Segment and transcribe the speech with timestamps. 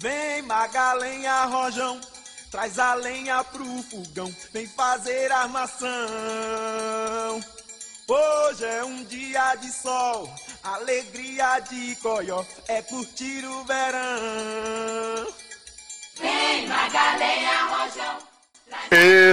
[0.00, 2.00] Vem Magalenha Rojão,
[2.52, 5.88] traz a lenha pro fogão, vem fazer armação.
[8.06, 10.32] Hoje é um dia de sol,
[10.62, 15.26] alegria de coió, é curtir o verão.
[16.20, 18.18] Vem Magalenha Rojão.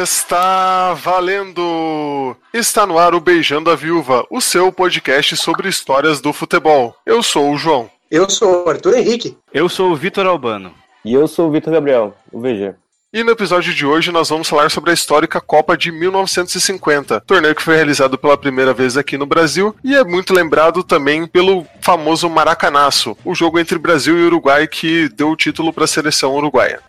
[0.01, 2.35] Está valendo!
[2.51, 6.95] Está no ar o Beijando a Viúva, o seu podcast sobre histórias do futebol.
[7.05, 7.94] Eu sou o João.
[8.09, 9.35] Eu sou o Arthur Henrique.
[9.51, 10.71] Eu sou o Vitor Albano.
[11.03, 12.75] E eu sou o Vitor Gabriel, o VG.
[13.11, 17.55] E no episódio de hoje nós vamos falar sobre a histórica Copa de 1950, torneio
[17.55, 21.65] que foi realizado pela primeira vez aqui no Brasil e é muito lembrado também pelo
[21.81, 26.35] famoso Maracanaço, o jogo entre Brasil e Uruguai que deu o título para a seleção
[26.35, 26.81] uruguaia.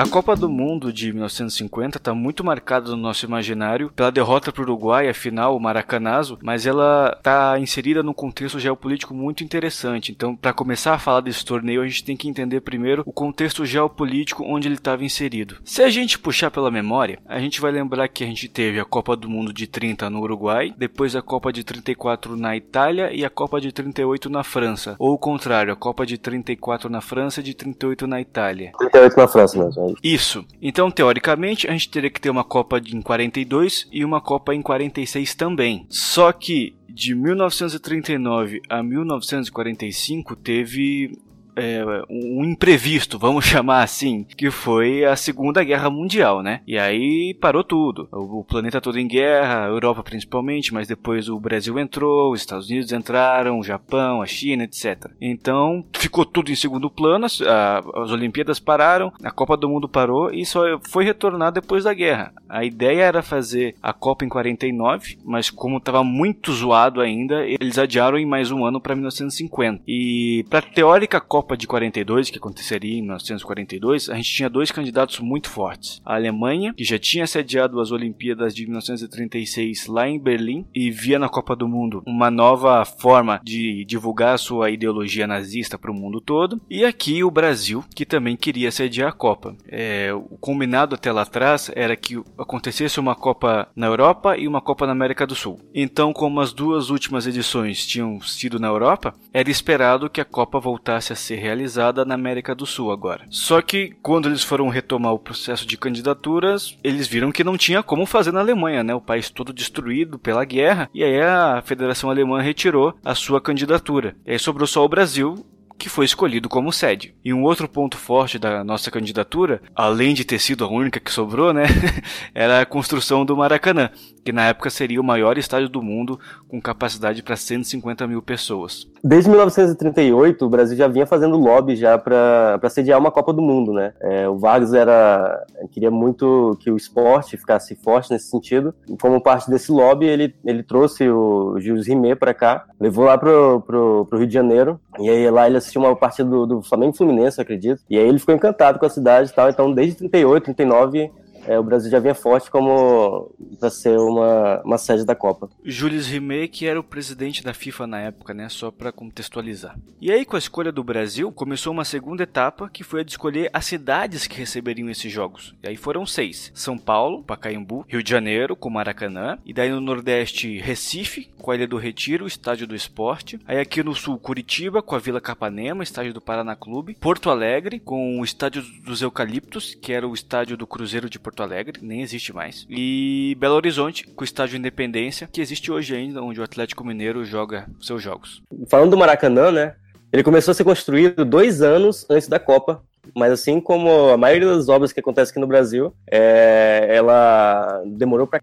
[0.00, 4.62] A Copa do Mundo de 1950 está muito marcada no nosso imaginário pela derrota para
[4.62, 10.10] o Uruguai, afinal, o Maracanazo, mas ela está inserida num contexto geopolítico muito interessante.
[10.10, 13.66] Então, para começar a falar desse torneio, a gente tem que entender primeiro o contexto
[13.66, 15.58] geopolítico onde ele estava inserido.
[15.66, 18.86] Se a gente puxar pela memória, a gente vai lembrar que a gente teve a
[18.86, 23.22] Copa do Mundo de 30 no Uruguai, depois a Copa de 34 na Itália e
[23.22, 24.96] a Copa de 38 na França.
[24.98, 28.72] Ou o contrário, a Copa de 34 na França e de 38 na Itália.
[28.78, 29.89] 38 na França mesmo.
[29.92, 30.44] É isso.
[30.60, 34.62] Então, teoricamente, a gente teria que ter uma Copa em 42 e uma Copa em
[34.62, 35.86] 46 também.
[35.88, 41.18] Só que de 1939 a 1945 teve
[41.60, 46.60] é, um imprevisto, vamos chamar assim, que foi a Segunda Guerra Mundial, né?
[46.66, 48.08] E aí parou tudo.
[48.12, 52.40] O o planeta todo em guerra, a Europa principalmente, mas depois o Brasil entrou, os
[52.40, 55.10] Estados Unidos entraram, o Japão, a China, etc.
[55.20, 59.88] Então ficou tudo em segundo plano, as, a- as Olimpíadas pararam, a Copa do Mundo
[59.88, 62.32] parou e só foi retornar depois da guerra.
[62.48, 67.78] A ideia era fazer a Copa em 49, mas como estava muito zoado ainda, eles
[67.78, 69.82] adiaram em mais um ano para 1950.
[69.86, 75.20] E para teórica Copa de 42, que aconteceria em 1942, a gente tinha dois candidatos
[75.20, 76.00] muito fortes.
[76.04, 81.18] A Alemanha, que já tinha sediado as Olimpíadas de 1936 lá em Berlim e via
[81.18, 86.20] na Copa do Mundo uma nova forma de divulgar sua ideologia nazista para o mundo
[86.20, 86.60] todo.
[86.68, 89.56] E aqui o Brasil, que também queria sediar a Copa.
[89.68, 94.60] É, o combinado até lá atrás era que acontecesse uma Copa na Europa e uma
[94.60, 95.60] Copa na América do Sul.
[95.74, 100.58] Então, como as duas últimas edições tinham sido na Europa, era esperado que a Copa
[100.58, 103.24] voltasse a ser realizada na América do Sul agora.
[103.30, 107.82] Só que quando eles foram retomar o processo de candidaturas, eles viram que não tinha
[107.82, 108.94] como fazer na Alemanha, né?
[108.94, 114.16] O país todo destruído pela guerra, e aí a Federação Alemã retirou a sua candidatura.
[114.26, 115.44] E aí sobrou só o Brasil
[115.80, 117.14] que foi escolhido como sede.
[117.24, 121.10] E um outro ponto forte da nossa candidatura, além de ter sido a única que
[121.10, 121.64] sobrou, né,
[122.34, 123.90] era a construção do Maracanã,
[124.24, 128.86] que na época seria o maior estádio do mundo com capacidade para 150 mil pessoas.
[129.02, 133.72] Desde 1938, o Brasil já vinha fazendo lobby já para sediar uma Copa do Mundo,
[133.72, 133.92] né?
[134.00, 138.74] É, o Vargas era queria muito que o esporte ficasse forte nesse sentido.
[138.88, 143.16] E como parte desse lobby, ele, ele trouxe o Gilles Rimet para cá, levou lá
[143.16, 144.80] pro, pro, Rio de Janeiro.
[144.98, 147.82] E aí lá ele assistiu uma partida do, do Flamengo Fluminense, acredito.
[147.88, 149.48] E aí ele ficou encantado com a cidade e tal.
[149.48, 151.10] Então, desde 38, 39,
[151.46, 155.48] é, o Brasil já vinha forte como para ser uma, uma sede da Copa.
[155.64, 158.48] Jules Rimet, que era o presidente da FIFA na época, né?
[158.48, 159.78] Só para contextualizar.
[160.00, 163.12] E aí, com a escolha do Brasil, começou uma segunda etapa, que foi a de
[163.12, 165.54] escolher as cidades que receberiam esses jogos.
[165.62, 169.80] E aí foram seis: São Paulo, Pacaembu, Rio de Janeiro, com Maracanã, e daí no
[169.80, 173.38] Nordeste, Recife, com a Ilha do Retiro, Estádio do Esporte.
[173.46, 176.96] Aí aqui no Sul, Curitiba, com a Vila Capanema, Estádio do Paraná Clube.
[177.00, 181.29] Porto Alegre, com o Estádio dos Eucaliptos, que era o estádio do Cruzeiro de Porto
[181.38, 182.66] Alegre, nem existe mais.
[182.68, 187.24] E Belo Horizonte, com o Estádio Independência, que existe hoje ainda, onde o Atlético Mineiro
[187.24, 188.42] joga seus jogos.
[188.68, 189.74] Falando do Maracanã, né?
[190.12, 192.82] Ele começou a ser construído dois anos antes da Copa.
[193.14, 198.26] Mas assim como a maioria das obras que acontecem aqui no Brasil, é, ela demorou
[198.26, 198.38] pra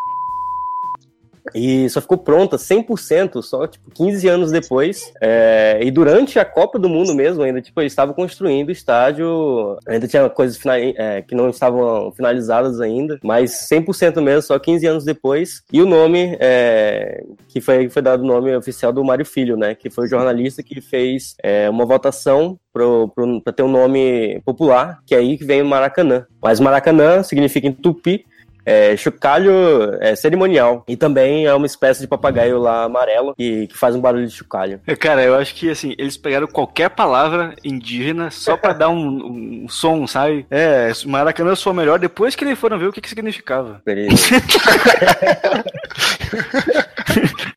[1.53, 5.11] e só ficou pronta 100% só tipo 15 anos depois.
[5.21, 9.77] É, e durante a Copa do Mundo mesmo, ainda tipo eles estavam construindo o estádio,
[9.87, 15.03] ainda tinha coisas é, que não estavam finalizadas ainda, mas 100% mesmo só 15 anos
[15.03, 15.63] depois.
[15.71, 19.75] E o nome é, que foi foi dado o nome oficial do Mário Filho, né,
[19.75, 25.15] que foi o jornalista que fez é, uma votação para ter um nome popular, que
[25.15, 26.25] é aí que vem o Maracanã.
[26.41, 28.25] Mas Maracanã significa em tupi
[28.67, 30.83] é chocalho é, cerimonial.
[30.87, 34.33] E também é uma espécie de papagaio lá amarelo que, que faz um barulho de
[34.33, 34.81] chocalho.
[34.85, 39.63] É, Cara, eu acho que assim, eles pegaram qualquer palavra indígena só pra dar um,
[39.63, 40.45] um som, sabe?
[40.51, 43.81] É, Maracanã soa melhor depois que eles foram ver o que, que significava.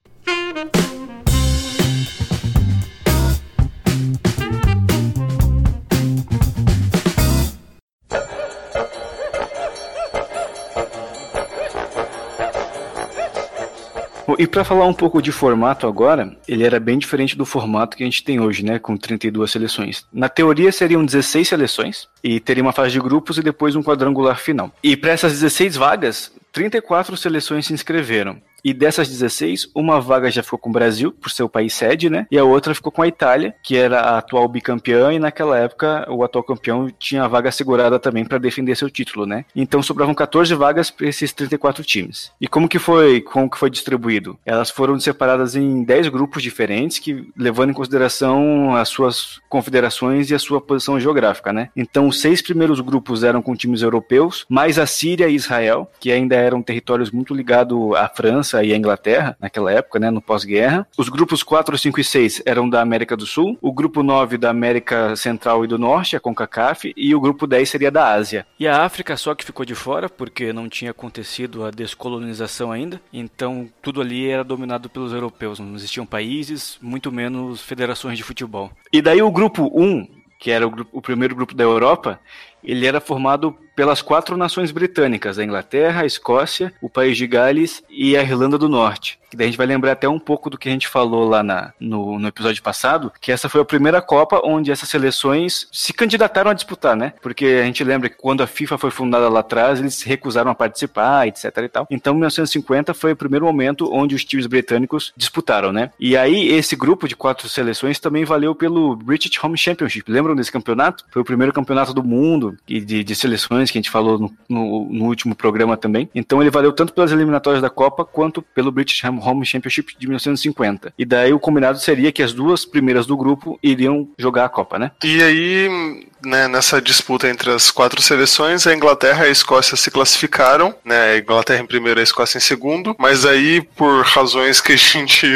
[14.40, 18.02] E pra falar um pouco de formato agora, ele era bem diferente do formato que
[18.02, 20.06] a gente tem hoje, né, com 32 seleções.
[20.10, 24.38] Na teoria seriam 16 seleções e teria uma fase de grupos e depois um quadrangular
[24.38, 24.72] final.
[24.82, 28.40] E para essas 16 vagas, 34 seleções se inscreveram.
[28.64, 32.10] E dessas 16, uma vaga já ficou com o Brasil, por ser o país sede,
[32.10, 32.26] né?
[32.30, 36.06] E a outra ficou com a Itália, que era a atual bicampeã, e naquela época
[36.10, 39.44] o atual campeão tinha a vaga assegurada também para defender seu título, né?
[39.54, 42.32] Então sobravam 14 vagas para esses 34 times.
[42.40, 44.38] E como que foi, como que foi distribuído?
[44.44, 50.34] Elas foram separadas em 10 grupos diferentes, que levando em consideração as suas confederações e
[50.34, 51.70] a sua posição geográfica, né?
[51.76, 56.12] Então os seis primeiros grupos eram com times europeus, mais a Síria e Israel, que
[56.12, 60.86] ainda eram territórios muito ligados à França e à Inglaterra naquela época, né, no pós-guerra.
[60.96, 64.50] Os grupos 4, 5 e 6 eram da América do Sul, o grupo 9 da
[64.50, 68.46] América Central e do Norte, a CONCACAF, e o grupo 10 seria da Ásia.
[68.58, 73.00] E a África só que ficou de fora, porque não tinha acontecido a descolonização ainda,
[73.12, 78.70] então tudo ali era dominado pelos europeus, não existiam países, muito menos federações de futebol.
[78.92, 80.06] E daí o grupo 1,
[80.38, 82.18] que era o, o primeiro grupo da Europa,
[82.62, 87.82] ele era formado pelas quatro nações britânicas, a Inglaterra, a Escócia, o País de Gales
[87.88, 89.18] e a Irlanda do Norte.
[89.30, 91.42] Que daí a gente vai lembrar até um pouco do que a gente falou lá
[91.42, 95.92] na- no, no episódio passado, que essa foi a primeira Copa onde essas seleções se
[95.94, 97.14] candidataram a disputar, né?
[97.22, 100.54] Porque a gente lembra que quando a FIFA foi fundada lá atrás, eles recusaram a
[100.54, 101.86] participar, etc e tal.
[101.90, 105.90] Então, 1950 foi o primeiro momento onde os times britânicos disputaram, né?
[105.98, 110.10] E aí, esse grupo de quatro seleções também valeu pelo British Home Championship.
[110.10, 111.04] Lembram desse campeonato?
[111.10, 114.32] Foi o primeiro campeonato do mundo e de, de seleções que a gente falou no,
[114.48, 116.08] no- no último programa também.
[116.14, 120.92] Então, ele valeu tanto pelas eliminatórias da Copa quanto pelo British Home Championship de 1950.
[120.98, 124.78] E daí, o combinado seria que as duas primeiras do grupo iriam jogar a Copa,
[124.78, 124.90] né?
[125.04, 129.90] E aí, né, nessa disputa entre as quatro seleções, a Inglaterra e a Escócia se
[129.90, 134.72] classificaram, né, a Inglaterra em primeiro a Escócia em segundo, mas aí, por razões que
[134.72, 135.26] a gente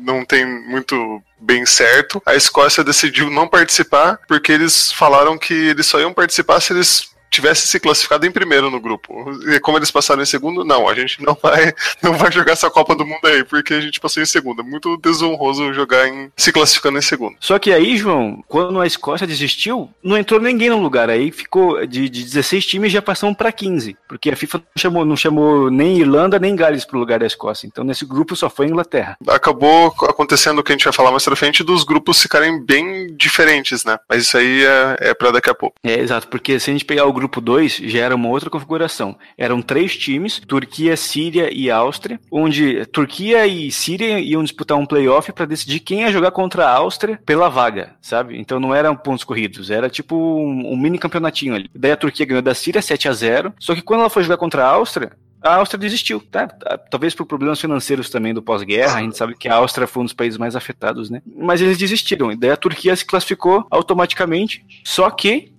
[0.00, 5.86] não tem muito bem certo, a Escócia decidiu não participar, porque eles falaram que eles
[5.86, 9.12] só iam participar se eles tivessem se classificado em primeiro no grupo.
[9.48, 11.72] E como eles passaram em segundo, não, a gente não vai,
[12.02, 14.60] não vai jogar essa Copa do Mundo aí, porque a gente passou em segundo.
[14.60, 17.36] É muito desonroso jogar em se classificando em segundo.
[17.40, 21.10] Só que aí, João, quando a Escócia desistiu, não entrou ninguém no lugar.
[21.10, 23.96] Aí ficou de, de 16 times já passamos para 15.
[24.08, 27.66] Porque a FIFA não chamou, não chamou nem Irlanda nem Gales pro lugar da Escócia.
[27.66, 29.16] Então nesse grupo só foi a Inglaterra.
[29.28, 33.03] acabou acontecendo o que a gente vai falar mais pra frente dos grupos ficarem bem
[33.16, 33.98] diferentes, né?
[34.08, 35.76] Mas isso aí é, é para daqui a pouco.
[35.82, 39.16] É, exato, porque se a gente pegar o grupo 2, já era uma outra configuração.
[39.36, 45.32] Eram três times, Turquia, Síria e Áustria, onde Turquia e Síria iam disputar um playoff
[45.32, 48.38] para decidir quem ia jogar contra a Áustria pela vaga, sabe?
[48.38, 51.70] Então não eram pontos corridos, era tipo um, um mini campeonatinho ali.
[51.74, 54.36] Daí a Turquia ganhou da Síria 7 a 0 só que quando ela foi jogar
[54.36, 55.12] contra a Áustria,
[55.44, 56.48] a Áustria desistiu, tá?
[56.90, 60.06] Talvez por problemas financeiros também do pós-guerra, a gente sabe que a Áustria foi um
[60.06, 61.20] dos países mais afetados, né?
[61.36, 65.52] Mas eles desistiram, e daí a Turquia se classificou automaticamente, só que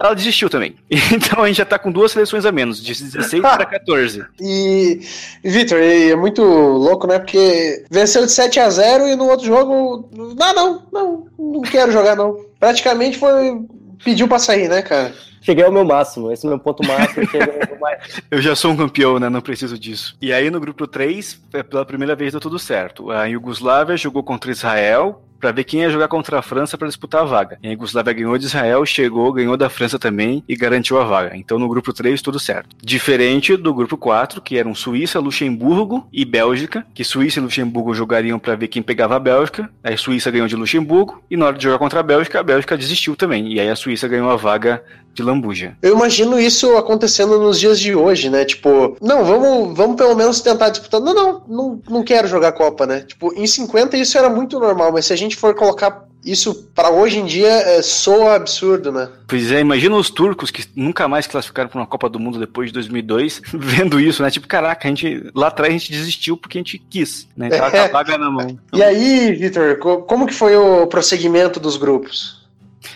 [0.00, 0.74] ela desistiu também.
[1.12, 4.24] Então a gente já tá com duas seleções a menos, de 16 para 14.
[4.40, 5.00] E,
[5.44, 7.18] Vitor, é muito louco, né?
[7.18, 10.08] Porque venceu de 7 a 0 e no outro jogo.
[10.16, 12.34] Não, não, não, não quero jogar, não.
[12.58, 13.60] Praticamente foi.
[14.02, 15.12] Pediu pra sair, né, cara?
[15.40, 17.26] Cheguei ao meu máximo, esse é o meu ponto máximo.
[17.72, 18.22] ao mais...
[18.30, 19.28] Eu já sou um campeão, né?
[19.28, 20.16] Não preciso disso.
[20.20, 23.10] E aí no grupo 3, é, pela primeira vez deu tudo certo.
[23.10, 27.22] A Iugoslávia jogou contra Israel, para ver quem ia jogar contra a França para disputar
[27.22, 27.58] a vaga.
[27.62, 31.36] E a Iugoslávia ganhou de Israel, chegou, ganhou da França também e garantiu a vaga.
[31.36, 32.76] Então no grupo 3 tudo certo.
[32.82, 38.38] Diferente do grupo 4, que eram Suíça, Luxemburgo e Bélgica, que Suíça e Luxemburgo jogariam
[38.38, 39.70] para ver quem pegava a Bélgica.
[39.82, 42.42] Aí a Suíça ganhou de Luxemburgo e na hora de jogar contra a Bélgica, a
[42.42, 43.50] Bélgica desistiu também.
[43.52, 44.82] E aí a Suíça ganhou a vaga
[45.14, 45.76] de lambuja.
[45.82, 48.44] Eu imagino isso acontecendo nos dias de hoje, né?
[48.44, 51.00] Tipo, não, vamos, vamos pelo menos tentar disputar.
[51.00, 53.00] Não, não, não, não quero jogar Copa, né?
[53.06, 56.90] Tipo, em 50 isso era muito normal, mas se a gente for colocar isso para
[56.90, 59.08] hoje em dia, é, soa absurdo, né?
[59.26, 62.68] Pois é, imagina os turcos que nunca mais classificaram para uma Copa do Mundo depois
[62.68, 64.30] de 2002, vendo isso, né?
[64.30, 67.48] Tipo, caraca, a gente lá atrás a gente desistiu porque a gente quis, né?
[67.48, 68.58] Tava com a vaga na mão.
[68.72, 72.39] E aí, Vitor, co- como que foi o prosseguimento dos grupos?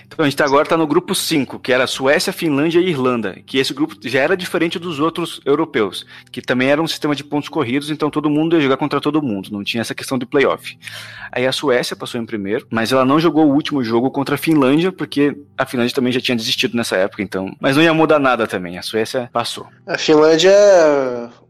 [0.07, 3.37] Então a gente tá agora tá no grupo 5, que era Suécia, Finlândia e Irlanda,
[3.45, 7.25] que esse grupo já era diferente dos outros europeus, que também era um sistema de
[7.25, 10.27] pontos corridos, então todo mundo ia jogar contra todo mundo, não tinha essa questão de
[10.27, 10.79] playoff.
[11.31, 14.39] Aí a Suécia passou em primeiro, mas ela não jogou o último jogo contra a
[14.39, 17.55] Finlândia, porque a Finlândia também já tinha desistido nessa época, então.
[17.61, 19.67] Mas não ia mudar nada também, a Suécia passou.
[19.87, 20.55] A Finlândia,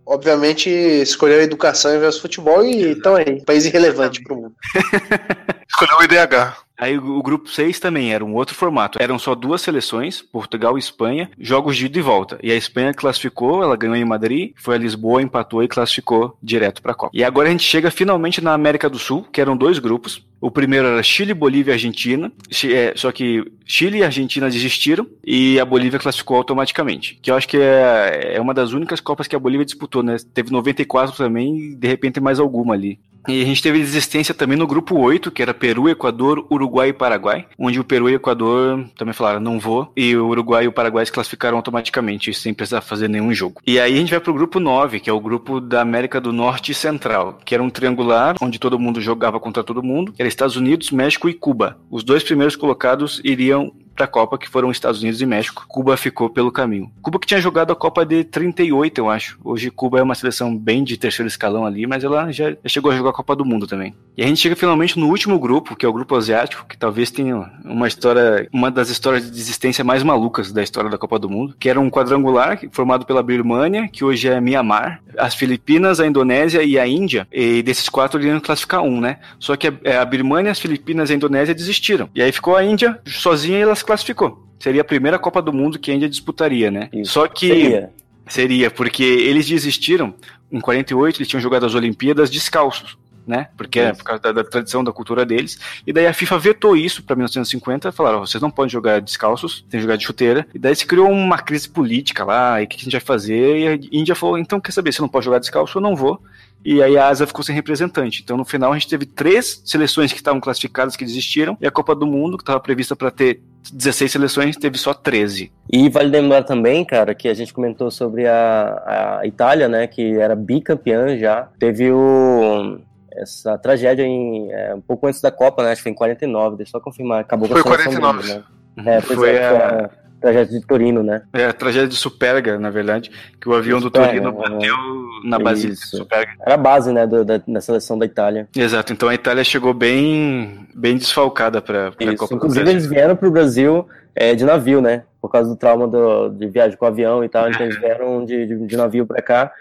[0.07, 4.55] obviamente, escolheu a educação em vez do futebol e então aí, país irrelevante pro mundo.
[5.69, 6.64] Escolheu o IDH.
[6.77, 8.99] Aí o grupo 6 também era um outro formato.
[9.01, 12.39] Eram só duas seleções, Portugal e Espanha, jogos de ida e volta.
[12.43, 16.83] E a Espanha classificou, ela ganhou em Madrid, foi a Lisboa, empatou e classificou direto
[16.83, 17.13] para a Copa.
[17.15, 20.25] E agora a gente chega finalmente na América do Sul, que eram dois grupos.
[20.41, 22.31] O primeiro era Chile, Bolívia e Argentina.
[22.65, 27.19] É, Só que Chile e Argentina desistiram e a Bolívia classificou automaticamente.
[27.23, 30.17] Que eu acho que é, é uma das únicas Copas que a Bolívia disputou, né?
[30.35, 32.99] Teve 94 também e de repente mais alguma ali.
[33.29, 36.93] E a gente teve desistência também no grupo 8, que era Peru, Equador, Uruguai e
[36.93, 40.69] Paraguai, onde o Peru e o Equador também falaram não vou, e o Uruguai e
[40.69, 43.61] o Paraguai se classificaram automaticamente, sem precisar fazer nenhum jogo.
[43.67, 46.33] E aí a gente vai pro grupo 9, que é o grupo da América do
[46.33, 50.29] Norte e Central, que era um triangular, onde todo mundo jogava contra todo mundo, era
[50.29, 51.79] Estados Unidos, México e Cuba.
[51.91, 55.65] Os dois primeiros colocados iriam para a Copa, que foram Estados Unidos e México.
[55.69, 56.91] Cuba ficou pelo caminho.
[57.01, 59.39] Cuba que tinha jogado a Copa de 38, eu acho.
[59.45, 62.97] Hoje Cuba é uma seleção bem de terceiro escalão ali, mas ela já, chegou a
[62.97, 63.95] jogar a Copa do Mundo também.
[64.17, 67.11] E a gente chega finalmente no último grupo, que é o grupo asiático, que talvez
[67.11, 71.29] tenha uma história, uma das histórias de desistência mais malucas da história da Copa do
[71.29, 76.07] Mundo, que era um quadrangular formado pela Birmania, que hoje é Mianmar, as Filipinas, a
[76.07, 77.27] Indonésia e a Índia.
[77.33, 79.19] E desses quatro iriam classificar um, né?
[79.39, 82.09] Só que a, a Birmania, as Filipinas e a Indonésia desistiram.
[82.15, 84.43] E aí ficou a Índia sozinha e ela se classificou.
[84.59, 86.89] Seria a primeira Copa do Mundo que a Índia disputaria, né?
[86.93, 87.13] Isso.
[87.13, 87.93] Só que Seria.
[88.27, 90.15] Seria, porque eles desistiram.
[90.51, 93.49] Em 48, eles tinham jogado as Olimpíadas descalços, né?
[93.57, 95.59] Porque é por causa da, da tradição, da cultura deles.
[95.87, 97.91] E daí a FIFA vetou isso para 1950.
[97.91, 100.47] Falaram: "Ó, vocês não podem jogar descalços, tem que jogar de chuteira.
[100.55, 102.63] E daí se criou uma crise política lá.
[102.63, 103.59] E o que a gente vai fazer?
[103.59, 104.93] E a Índia falou: então quer saber?
[104.93, 106.23] Você não pode jogar descalço, eu não vou.
[106.65, 108.23] E aí a Ásia ficou sem representante.
[108.23, 111.57] Então no final a gente teve três seleções que estavam classificadas que desistiram.
[111.61, 113.43] E a Copa do Mundo, que estava prevista para ter
[113.73, 115.53] 16 seleções, teve só 13.
[115.71, 120.19] E vale lembrar também, cara, que a gente comentou sobre a, a Itália, né, que
[120.19, 121.49] era bicampeã já.
[121.59, 122.79] Teve o,
[123.13, 126.57] essa tragédia em, é, um pouco antes da Copa, né, acho que foi em 49,
[126.57, 127.21] deixa eu só confirmar.
[127.21, 128.23] Acabou com a Foi seleção 49.
[128.23, 128.45] deles,
[128.77, 128.97] né?
[128.97, 129.91] É, Foi é, foi a
[130.25, 131.23] tragédia de Torino, né?
[131.33, 134.33] É a tragédia de Superga, na verdade, que o avião do Superga, Torino é.
[134.51, 134.77] bateu
[135.25, 135.77] na base de.
[135.77, 136.33] Superga.
[136.41, 138.49] Era a base, né, do- da, da seleção da Itália.
[138.57, 141.91] Exato, então a Itália chegou bem, bem desfalcada para a.
[142.17, 145.03] Copa do Inclusive, eles vieram pro Brasil é, de navio, né?
[145.21, 147.49] Por causa do trauma do- de viagem com o avião e tal.
[147.49, 149.53] Então, eles vieram de, de, de navio pra cá.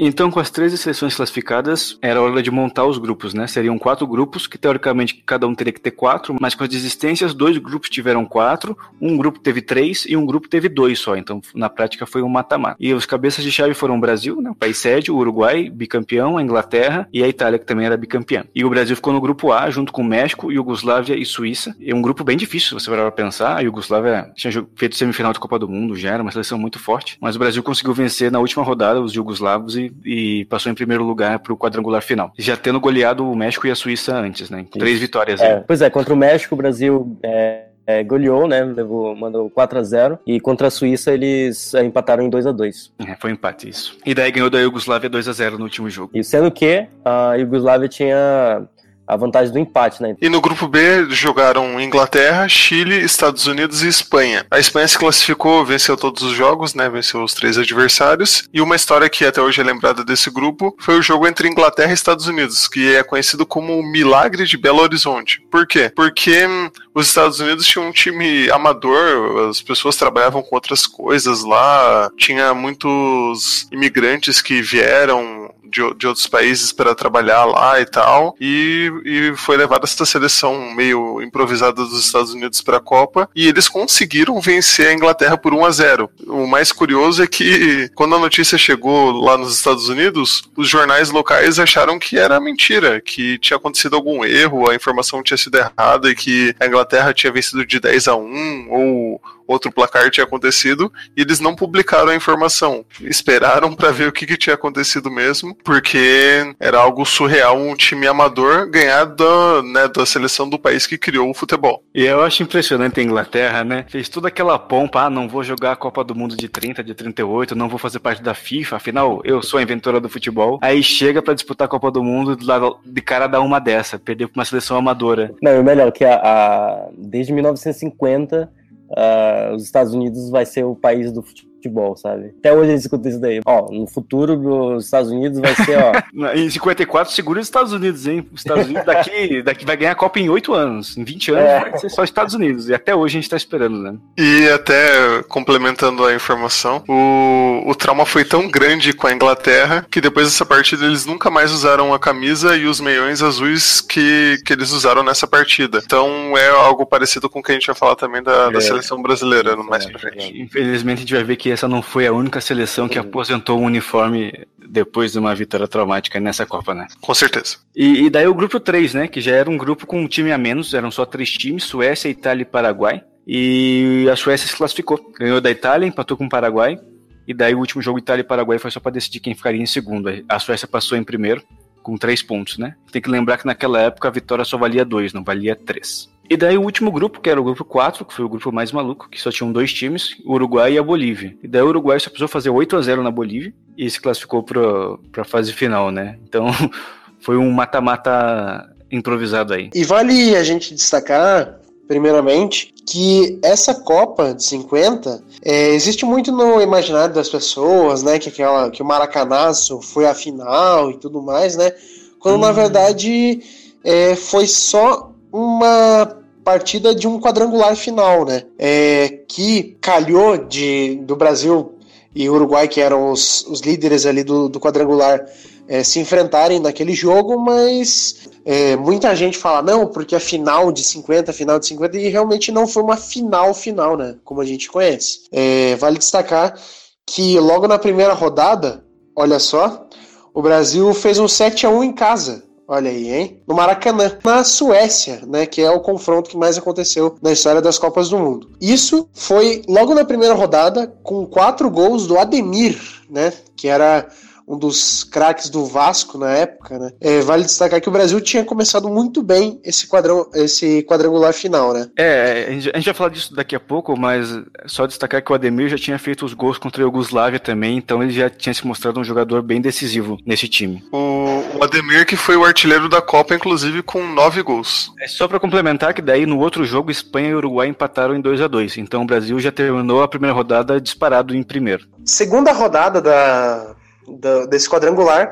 [0.00, 3.48] Então, com as 13 seleções classificadas, era hora de montar os grupos, né?
[3.48, 7.34] Seriam quatro grupos, que teoricamente cada um teria que ter quatro, mas com as desistências,
[7.34, 11.16] dois grupos tiveram quatro, um grupo teve três e um grupo teve dois só.
[11.16, 12.76] Então, na prática, foi um mata-mata.
[12.78, 14.50] E os cabeças de chave foram o Brasil, né?
[14.50, 18.44] o país sede, o Uruguai, bicampeão, a Inglaterra e a Itália, que também era bicampeã.
[18.54, 21.74] E o Brasil ficou no grupo A, junto com México, Iugoslávia e Suíça.
[21.84, 23.56] É um grupo bem difícil, se você parar pra pensar.
[23.56, 27.18] A Iugoslávia tinha feito semifinal de Copa do Mundo, já era uma seleção muito forte.
[27.20, 31.04] Mas o Brasil conseguiu vencer na última rodada os iugoslavos e, e passou em primeiro
[31.04, 32.32] lugar pro quadrangular final.
[32.38, 34.66] Já tendo goleado o México e a Suíça antes, né?
[34.70, 38.62] Com Três vitórias É, pois é, contra o México, o Brasil é, é, goleou, né?
[38.62, 42.52] Levou, mandou 4 a 0 E contra a Suíça, eles é, empataram em 2 a
[42.52, 43.96] 2 É, foi um empate isso.
[44.04, 46.10] E daí ganhou da Iugoslávia 2 a 0 no último jogo.
[46.14, 48.68] E sendo que a Iugoslávia tinha
[49.08, 50.14] a vantagem do empate, né?
[50.20, 54.46] E no grupo B jogaram Inglaterra, Chile, Estados Unidos e Espanha.
[54.50, 56.88] A Espanha se classificou, venceu todos os jogos, né?
[56.90, 58.44] Venceu os três adversários.
[58.52, 61.90] E uma história que até hoje é lembrada desse grupo foi o jogo entre Inglaterra
[61.90, 65.40] e Estados Unidos, que é conhecido como o Milagre de Belo Horizonte.
[65.50, 65.90] Por quê?
[65.94, 71.44] Porque hum, os Estados Unidos tinham um time amador, as pessoas trabalhavam com outras coisas
[71.44, 75.37] lá, tinha muitos imigrantes que vieram
[75.70, 80.74] de, de outros países para trabalhar lá e tal, e, e foi levada essa seleção
[80.74, 85.54] meio improvisada dos Estados Unidos para a Copa, e eles conseguiram vencer a Inglaterra por
[85.54, 86.10] 1 a 0.
[86.26, 91.10] O mais curioso é que quando a notícia chegou lá nos Estados Unidos, os jornais
[91.10, 96.10] locais acharam que era mentira, que tinha acontecido algum erro, a informação tinha sido errada
[96.10, 100.92] e que a Inglaterra tinha vencido de 10 a 1 ou outro placar tinha acontecido
[101.16, 102.84] e eles não publicaram a informação.
[103.00, 108.06] Esperaram para ver o que, que tinha acontecido mesmo, porque era algo surreal um time
[108.06, 111.82] amador ganhar da, né, da seleção do país que criou o futebol.
[111.94, 113.86] E eu acho impressionante a Inglaterra, né?
[113.88, 116.94] Fez toda aquela pompa, ah, não vou jogar a Copa do Mundo de 30, de
[116.94, 120.58] 38, não vou fazer parte da FIFA, afinal, eu sou a inventora do futebol.
[120.62, 122.36] Aí chega para disputar a Copa do Mundo
[122.84, 125.34] de cara dar uma dessa, perder pra uma seleção amadora.
[125.42, 128.57] Não, e o melhor, que a, a desde 1950
[128.90, 132.34] uh, os Estados Unidos vai ser o país do futebol futebol, sabe?
[132.38, 133.40] Até hoje eles escutam isso daí.
[133.44, 135.92] Ó, no futuro dos Estados Unidos vai ser, ó.
[136.34, 138.26] em 54, segura os Estados Unidos, hein?
[138.32, 140.96] Os Estados Unidos daqui, daqui vai ganhar a Copa em 8 anos.
[140.96, 141.60] Em 20 anos é.
[141.60, 142.68] vai ser só Estados Unidos.
[142.68, 143.96] E até hoje a gente tá esperando, né?
[144.16, 150.00] E até complementando a informação, o, o trauma foi tão grande com a Inglaterra que
[150.00, 154.52] depois dessa partida eles nunca mais usaram a camisa e os meiões azuis que, que
[154.52, 155.82] eles usaram nessa partida.
[155.84, 158.52] Então é algo parecido com o que a gente vai falar também da, é.
[158.52, 160.40] da seleção brasileira mais é, pra frente.
[160.40, 163.58] Infelizmente a gente vai ver que que essa não foi a única seleção que aposentou
[163.58, 166.86] o uniforme depois de uma vitória traumática nessa Copa, né?
[167.00, 167.56] Com certeza.
[167.74, 169.08] E, e daí o grupo 3, né?
[169.08, 172.10] Que já era um grupo com um time a menos, eram só três times: Suécia,
[172.10, 173.02] Itália e Paraguai.
[173.26, 175.00] E a Suécia se classificou.
[175.18, 176.78] Ganhou da Itália, empatou com o Paraguai.
[177.26, 179.66] E daí o último jogo Itália e Paraguai foi só para decidir quem ficaria em
[179.66, 180.10] segundo.
[180.28, 181.42] A Suécia passou em primeiro,
[181.82, 182.74] com três pontos, né?
[182.92, 186.10] Tem que lembrar que naquela época a vitória só valia dois, não valia três.
[186.30, 188.70] E daí o último grupo, que era o grupo 4, que foi o grupo mais
[188.70, 191.34] maluco, que só tinham dois times, o Uruguai e a Bolívia.
[191.42, 194.42] E daí o Uruguai só precisou fazer 8 a 0 na Bolívia e se classificou
[194.42, 196.18] para a fase final, né?
[196.28, 196.48] Então
[197.18, 199.70] foi um mata-mata improvisado aí.
[199.74, 206.60] E vale a gente destacar, primeiramente, que essa Copa de 50 é, existe muito no
[206.60, 208.18] imaginário das pessoas, né?
[208.18, 211.72] Que, aquela, que o Maracanazo foi a final e tudo mais, né?
[212.18, 212.40] Quando hum.
[212.40, 213.40] na verdade
[213.82, 218.44] é, foi só uma partida de um quadrangular final, né?
[218.58, 221.74] É, que calhou de, do Brasil
[222.14, 225.24] e Uruguai, que eram os, os líderes ali do, do quadrangular,
[225.68, 230.82] é, se enfrentarem naquele jogo, mas é, muita gente fala, não, porque a final de
[230.82, 234.16] 50, final de 50, e realmente não foi uma final final, né?
[234.24, 235.24] Como a gente conhece.
[235.30, 236.58] É, vale destacar
[237.06, 238.82] que logo na primeira rodada,
[239.14, 239.86] olha só,
[240.32, 243.42] o Brasil fez um 7 a 1 em casa Olha aí, hein?
[243.48, 245.46] No Maracanã, na Suécia, né?
[245.46, 248.50] Que é o confronto que mais aconteceu na história das Copas do Mundo.
[248.60, 253.32] Isso foi logo na primeira rodada, com quatro gols do Ademir, né?
[253.56, 254.06] Que era
[254.48, 256.90] um dos craques do Vasco na época, né?
[257.00, 261.74] É, vale destacar que o Brasil tinha começado muito bem esse, quadrão, esse quadrangular final,
[261.74, 261.88] né?
[261.96, 264.28] É, a gente, vai falar disso daqui a pouco, mas
[264.66, 268.02] só destacar que o Ademir já tinha feito os gols contra a Yugoslávia também, então
[268.02, 270.82] ele já tinha se mostrado um jogador bem decisivo nesse time.
[270.92, 274.92] O, o Ademir que foi o artilheiro da Copa, inclusive com nove gols.
[275.00, 278.40] É só para complementar que daí no outro jogo Espanha e Uruguai empataram em 2
[278.40, 281.86] a 2 então o Brasil já terminou a primeira rodada disparado em primeiro.
[282.04, 283.76] Segunda rodada da
[284.08, 285.30] do, desse quadrangular.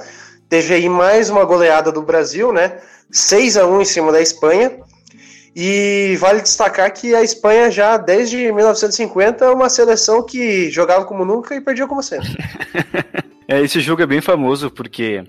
[0.48, 2.78] Teve aí mais uma goleada do Brasil, né?
[3.10, 4.72] 6 a 1 em cima da Espanha.
[5.58, 11.24] E vale destacar que a Espanha já desde 1950 é uma seleção que jogava como
[11.24, 12.28] nunca e perdia como sempre.
[13.48, 15.24] é, esse jogo é bem famoso porque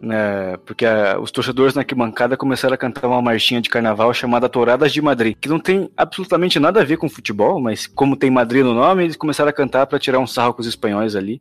[0.00, 4.48] né, porque a, os torcedores na arquibancada começaram a cantar uma marchinha de carnaval chamada
[4.48, 8.30] Touradas de Madrid, que não tem absolutamente nada a ver com futebol, mas como tem
[8.30, 11.40] Madrid no nome, eles começaram a cantar para tirar um sarro com os espanhóis ali.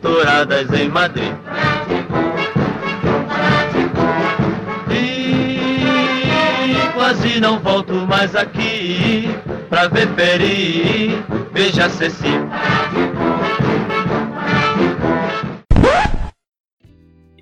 [0.00, 1.32] touradas em Madrid.
[4.90, 9.28] E quase não volto mais aqui
[9.68, 12.24] pra ver Peri, veja Ceci.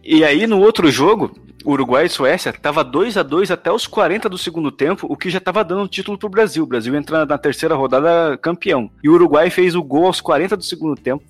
[0.03, 4.29] E aí no outro jogo, Uruguai e Suécia tava 2 a 2 até os 40
[4.29, 6.65] do segundo tempo, o que já tava dando título pro Brasil.
[6.65, 8.91] O Brasil entrando na terceira rodada campeão.
[9.03, 11.23] E o Uruguai fez o gol aos 40 do segundo tempo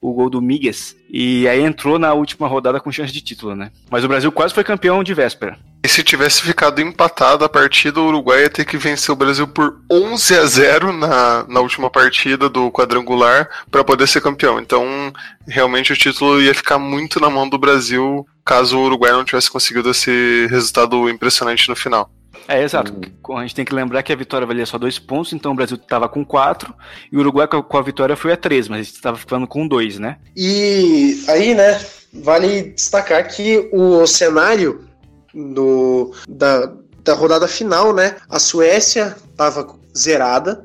[0.00, 0.96] o gol do Migues.
[1.10, 3.70] E aí entrou na última rodada com chance de título, né?
[3.90, 5.58] Mas o Brasil quase foi campeão de véspera.
[5.84, 9.46] E se tivesse ficado empatado a partida, o Uruguai ia ter que vencer o Brasil
[9.46, 14.58] por 11 a 0 na, na última partida do quadrangular para poder ser campeão.
[14.58, 15.12] Então,
[15.46, 19.50] realmente o título ia ficar muito na mão do Brasil caso o Uruguai não tivesse
[19.50, 22.10] conseguido esse resultado impressionante no final.
[22.48, 22.92] É, exato.
[22.92, 23.36] Hum.
[23.36, 25.76] A gente tem que lembrar que a vitória valia só dois pontos, então o Brasil
[25.76, 26.74] estava com quatro,
[27.10, 30.18] e o Uruguai com a vitória foi a três, mas estava ficando com dois, né?
[30.36, 31.80] E aí, né,
[32.12, 34.86] vale destacar que o cenário
[35.34, 36.72] do, da,
[37.02, 40.64] da rodada final, né, a Suécia estava zerada,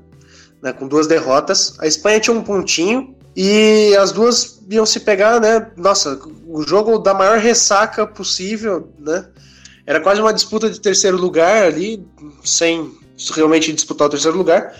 [0.61, 5.39] né, com duas derrotas, a Espanha tinha um pontinho, E as duas iam se pegar,
[5.39, 5.71] né?
[5.77, 9.25] Nossa, o jogo da maior ressaca possível, né?
[9.91, 12.01] Era quase uma disputa de terceiro lugar ali,
[12.45, 12.93] sem
[13.35, 14.73] realmente disputar o terceiro lugar.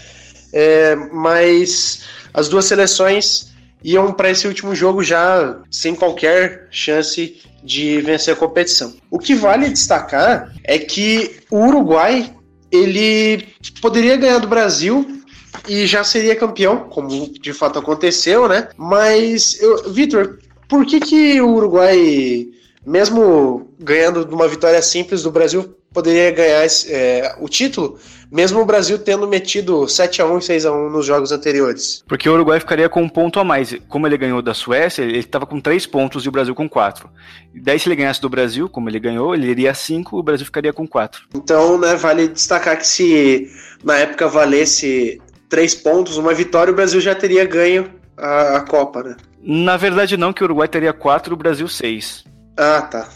[0.54, 3.52] É, mas as duas seleções
[3.84, 8.96] iam para esse último jogo já sem qualquer chance de vencer a competição.
[9.10, 12.34] O que vale destacar é que o Uruguai
[12.72, 13.50] ele
[13.82, 15.24] poderia ganhar do Brasil
[15.68, 18.70] e já seria campeão, como de fato aconteceu, né?
[18.78, 22.48] Mas, Vitor, por que, que o Uruguai,
[22.86, 28.00] mesmo ganhando uma vitória simples do Brasil, poderia ganhar é, o título,
[28.32, 32.04] mesmo o Brasil tendo metido 7 a 1 e 6 a 1 nos jogos anteriores.
[32.08, 33.76] Porque o Uruguai ficaria com um ponto a mais.
[33.90, 37.10] Como ele ganhou da Suécia, ele estava com 3 pontos e o Brasil com 4.
[37.54, 40.46] Daí, se ele ganhasse do Brasil, como ele ganhou, ele iria a 5, o Brasil
[40.46, 41.24] ficaria com 4.
[41.36, 43.52] Então, né, vale destacar que se
[43.84, 49.04] na época valesse 3 pontos, uma vitória, o Brasil já teria ganho a, a Copa,
[49.04, 49.18] né?
[49.44, 52.31] Na verdade, não, que o Uruguai teria 4 e o Brasil 6.
[52.58, 53.10] Ah, tá.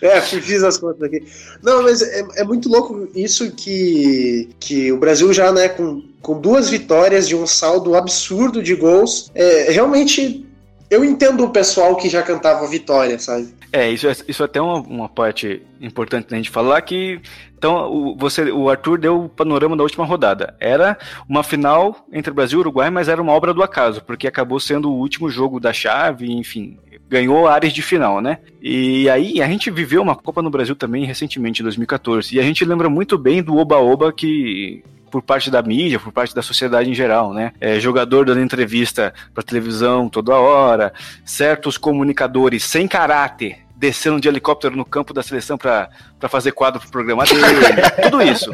[0.00, 1.24] é, fiz as contas aqui.
[1.62, 6.40] Não, mas é, é, muito louco isso que, que o Brasil já, né, com, com
[6.40, 10.47] duas vitórias de um saldo absurdo de gols, é, realmente
[10.90, 13.54] eu entendo o pessoal que já cantava vitória, sabe?
[13.72, 17.20] É, isso, é, isso é até uma, uma parte importante da gente falar que
[17.58, 20.54] então o, você, o Arthur deu o panorama da última rodada.
[20.60, 20.96] Era
[21.28, 24.90] uma final entre Brasil e Uruguai, mas era uma obra do acaso, porque acabou sendo
[24.90, 28.38] o último jogo da chave, enfim, ganhou áreas de final, né?
[28.62, 32.42] E aí a gente viveu uma Copa no Brasil também recentemente, em 2014, e a
[32.42, 36.90] gente lembra muito bem do oba-oba que por parte da mídia, por parte da sociedade
[36.90, 37.52] em geral, né?
[37.60, 40.92] É, jogador dando entrevista para televisão toda hora,
[41.24, 45.88] certos comunicadores sem caráter descendo de helicóptero no campo da seleção para
[46.28, 47.42] fazer quadro pro programa dele,
[48.02, 48.50] tudo isso.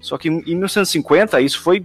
[0.00, 1.84] Só que em 1950 isso foi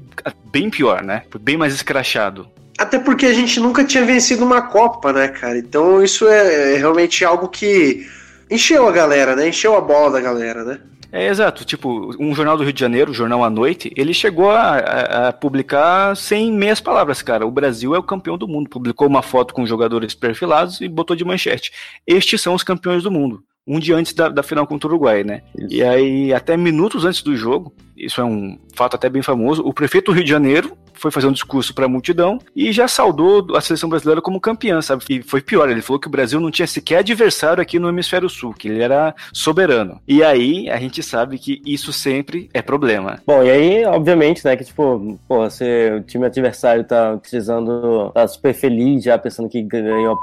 [0.51, 1.23] bem pior, né?
[1.31, 2.47] Foi bem mais escrachado.
[2.77, 5.57] Até porque a gente nunca tinha vencido uma Copa, né, cara?
[5.57, 8.07] Então isso é, é realmente algo que
[8.49, 9.49] encheu a galera, né?
[9.49, 10.79] Encheu a bola da galera, né?
[11.11, 11.65] É, exato.
[11.65, 15.27] Tipo, um jornal do Rio de Janeiro, o Jornal à Noite, ele chegou a, a,
[15.29, 17.47] a, publicar sem meias palavras, cara.
[17.47, 18.69] O Brasil é o campeão do mundo.
[18.69, 21.71] Publicou uma foto com jogadores perfilados e botou de manchete.
[22.05, 23.43] Estes são os campeões do mundo.
[23.69, 25.41] Um dia antes da, da final contra o Uruguai, né?
[25.55, 25.75] Isso.
[25.75, 29.73] E aí, até minutos antes do jogo, isso é um fato até bem famoso, o
[29.73, 33.55] prefeito do Rio de Janeiro foi fazer um discurso para a multidão e já saudou
[33.55, 35.03] a seleção brasileira como campeã, sabe?
[35.09, 38.29] E foi pior, ele falou que o Brasil não tinha sequer adversário aqui no hemisfério
[38.29, 40.01] sul, que ele era soberano.
[40.07, 43.21] E aí a gente sabe que isso sempre é problema.
[43.25, 48.27] Bom, e aí, obviamente, né, que tipo, pô, você, o time adversário tá utilizando, tá
[48.27, 50.15] super feliz já, pensando que ganhou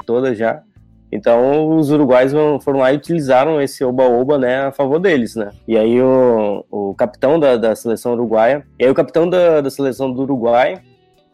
[0.00, 0.62] a toda já.
[1.12, 5.50] Então os uruguais foram lá e utilizaram esse oba-oba né, a favor deles, né?
[5.68, 9.70] E aí o, o capitão da, da seleção uruguaia, e aí o capitão da, da
[9.70, 10.80] seleção do Uruguai,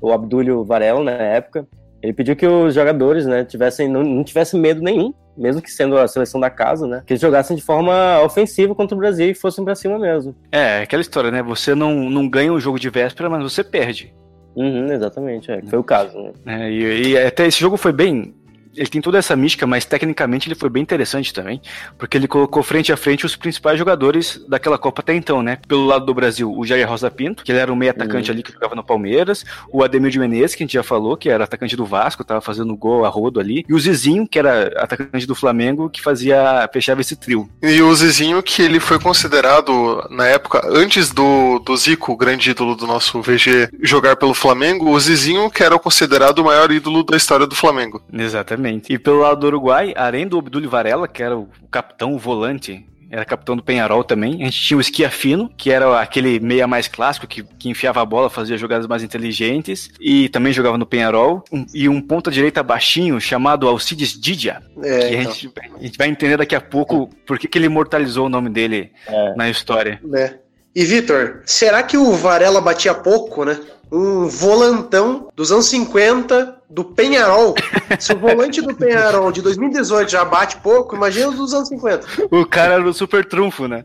[0.02, 1.66] o Abdúlio Varela, na época,
[2.02, 5.96] ele pediu que os jogadores, né, tivessem, não, não tivessem medo nenhum, mesmo que sendo
[5.96, 9.34] a seleção da casa, né, que eles jogassem de forma ofensiva contra o Brasil e
[9.34, 10.34] fossem para cima mesmo.
[10.50, 14.14] É, aquela história, né, você não, não ganha o jogo de véspera, mas você perde.
[14.56, 16.18] Uhum, exatamente, é, foi o caso.
[16.18, 16.32] Né?
[16.46, 18.34] É, e, e, até esse jogo foi bem
[18.78, 21.60] ele tem toda essa mística, mas tecnicamente ele foi bem interessante também,
[21.98, 25.58] porque ele colocou frente a frente os principais jogadores daquela Copa até então, né?
[25.66, 28.34] Pelo lado do Brasil, o Jair Rosa Pinto, que ele era um meio atacante uhum.
[28.34, 31.28] ali que jogava no Palmeiras, o Ademir de Menezes, que a gente já falou, que
[31.28, 34.68] era atacante do Vasco, tava fazendo gol a rodo ali, e o Zizinho, que era
[34.76, 37.48] atacante do Flamengo, que fazia fechava esse trio.
[37.62, 42.50] E o Zizinho, que ele foi considerado na época antes do, do Zico, o grande
[42.50, 47.02] ídolo do nosso VG, jogar pelo Flamengo, o Zizinho que era considerado o maior ídolo
[47.02, 48.02] da história do Flamengo.
[48.12, 48.67] Exatamente.
[48.68, 48.92] Exatamente.
[48.92, 52.84] E pelo lado do Uruguai, além do Abdul Varela, que era o capitão, o volante,
[53.10, 54.42] era capitão do Penharol também.
[54.42, 58.04] A gente tinha o Esquiafino, que era aquele meia mais clássico, que, que enfiava a
[58.04, 61.42] bola, fazia jogadas mais inteligentes, e também jogava no Penharol.
[61.50, 65.32] Um, e um ponta-direita baixinho, chamado Alcides Didia, é, que a, então.
[65.32, 68.50] gente, a, gente, vai entender daqui a pouco por que, que ele imortalizou o nome
[68.50, 69.34] dele é.
[69.34, 70.00] na história.
[70.14, 70.34] É.
[70.74, 73.58] E Vitor, será que o Varela batia pouco, né?
[73.90, 77.54] Um volantão dos anos 50 do Penharol.
[77.98, 82.06] Se o volante do Penharol de 2018 já bate pouco, imagina os dos anos 50.
[82.30, 83.84] O cara era o super trunfo, né?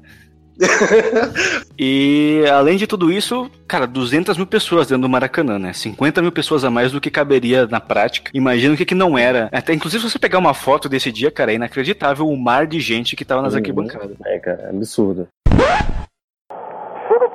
[1.80, 5.74] e além de tudo isso, cara, 200 mil pessoas dentro do Maracanã, né?
[5.74, 8.32] 50 mil pessoas a mais do que caberia na prática.
[8.34, 9.50] Imagina o que, que não era.
[9.52, 12.80] Até inclusive, se você pegar uma foto desse dia, cara, é inacreditável o mar de
[12.80, 13.60] gente que tava nas uhum.
[13.60, 14.16] arquibancadas.
[14.26, 15.28] É, cara, é absurdo.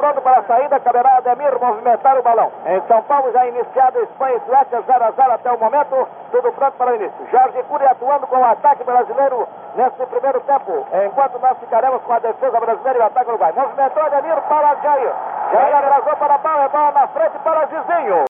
[0.09, 2.51] Pronto para a saída, caberá Ademir movimentar o balão.
[2.65, 6.09] Em São Paulo já iniciado Espanha e Suécia 0 a 0 até o momento.
[6.31, 7.29] Tudo pronto para o início.
[7.31, 10.87] Jorge Cury atuando com o ataque brasileiro nesse primeiro tempo.
[11.05, 13.53] Enquanto nós ficaremos com a defesa brasileira e o ataque uruguai.
[13.53, 15.13] Movimentou Ademir para Jair.
[15.53, 18.25] Já atrasou para a bola, é bola na frente para Gizinho.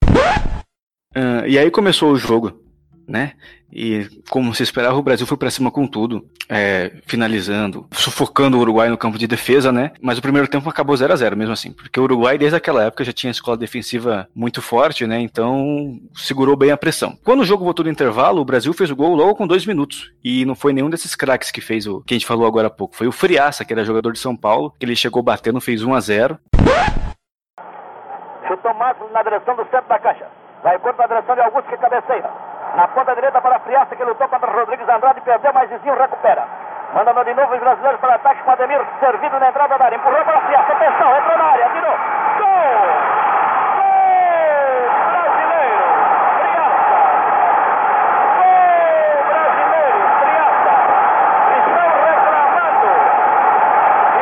[1.15, 2.55] Ah, e aí começou o jogo,
[3.09, 3.35] né?
[3.73, 8.61] E como se esperava, o Brasil foi pra cima com tudo, é, finalizando, sufocando o
[8.61, 9.93] Uruguai no campo de defesa, né?
[10.01, 12.85] Mas o primeiro tempo acabou 0 a 0 mesmo assim, porque o Uruguai desde aquela
[12.85, 15.21] época já tinha escola defensiva muito forte, né?
[15.21, 17.17] Então segurou bem a pressão.
[17.25, 20.13] Quando o jogo voltou no intervalo, o Brasil fez o gol logo com dois minutos
[20.25, 22.71] e não foi nenhum desses craques que fez o que a gente falou agora há
[22.71, 25.83] pouco, foi o Friaça, que era jogador de São Paulo, que ele chegou batendo, fez
[25.83, 26.39] 1 a 0
[28.49, 30.27] Chutou Marcos na direção do centro da caixa.
[30.63, 32.31] Vai contra a direção de Augusto que cabeceia.
[32.75, 36.45] Na ponta direita para Friaça que lutou contra Rodrigues Andrade, perdeu, mas Zizinho recupera.
[36.95, 39.97] Mandando de novo os brasileiros para ataque com Ademir, servido na entrada da área.
[39.97, 41.97] Empurrou para Friaça, atenção, entrou na área, tirou.
[42.39, 42.49] Gol
[45.13, 45.85] brasileiro!
[46.39, 46.99] Friaça!
[48.39, 50.01] Gol brasileiro!
[50.19, 50.75] Friaça!
[51.59, 52.91] Estão reclamando!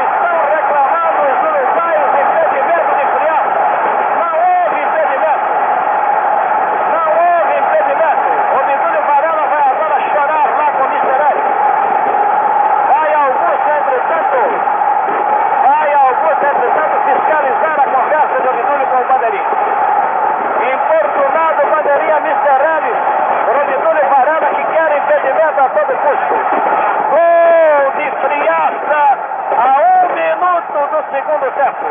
[0.06, 3.60] Estão reclamando os uruguaios impedimento de Friaça!
[4.20, 5.48] Não houve impedimento!
[6.92, 8.26] Não houve impedimento.
[8.56, 11.42] O Bidulho Varela vai agora chorar lá com o Misterelli.
[12.88, 14.40] Vai Augusto, entretanto.
[15.62, 19.50] Vai Augusto, entretanto, fiscalizar a conversa de Bidulho com o Bandeirinha.
[20.74, 22.94] Importunado Bandeirinha Misterelli.
[23.46, 26.34] O Bidulho Varela que quer impedimento a todo custo.
[27.10, 29.02] Gol de Friaça
[29.56, 31.86] a um minuto do segundo tempo.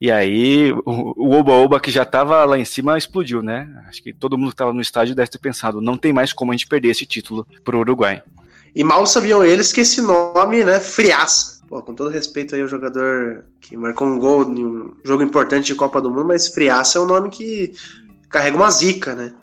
[0.00, 3.68] E aí, o o Oba-Oba que já tava lá em cima explodiu, né?
[3.88, 6.52] Acho que todo mundo que tava no estádio deve ter pensado, não tem mais como
[6.52, 8.22] a gente perder esse título pro Uruguai.
[8.74, 11.62] E mal sabiam eles que esse nome, né, Friaça.
[11.68, 15.66] Pô, com todo respeito aí ao jogador que marcou um gol em um jogo importante
[15.66, 17.72] de Copa do Mundo, mas Friaça é um nome que
[18.28, 19.32] carrega uma zica, né?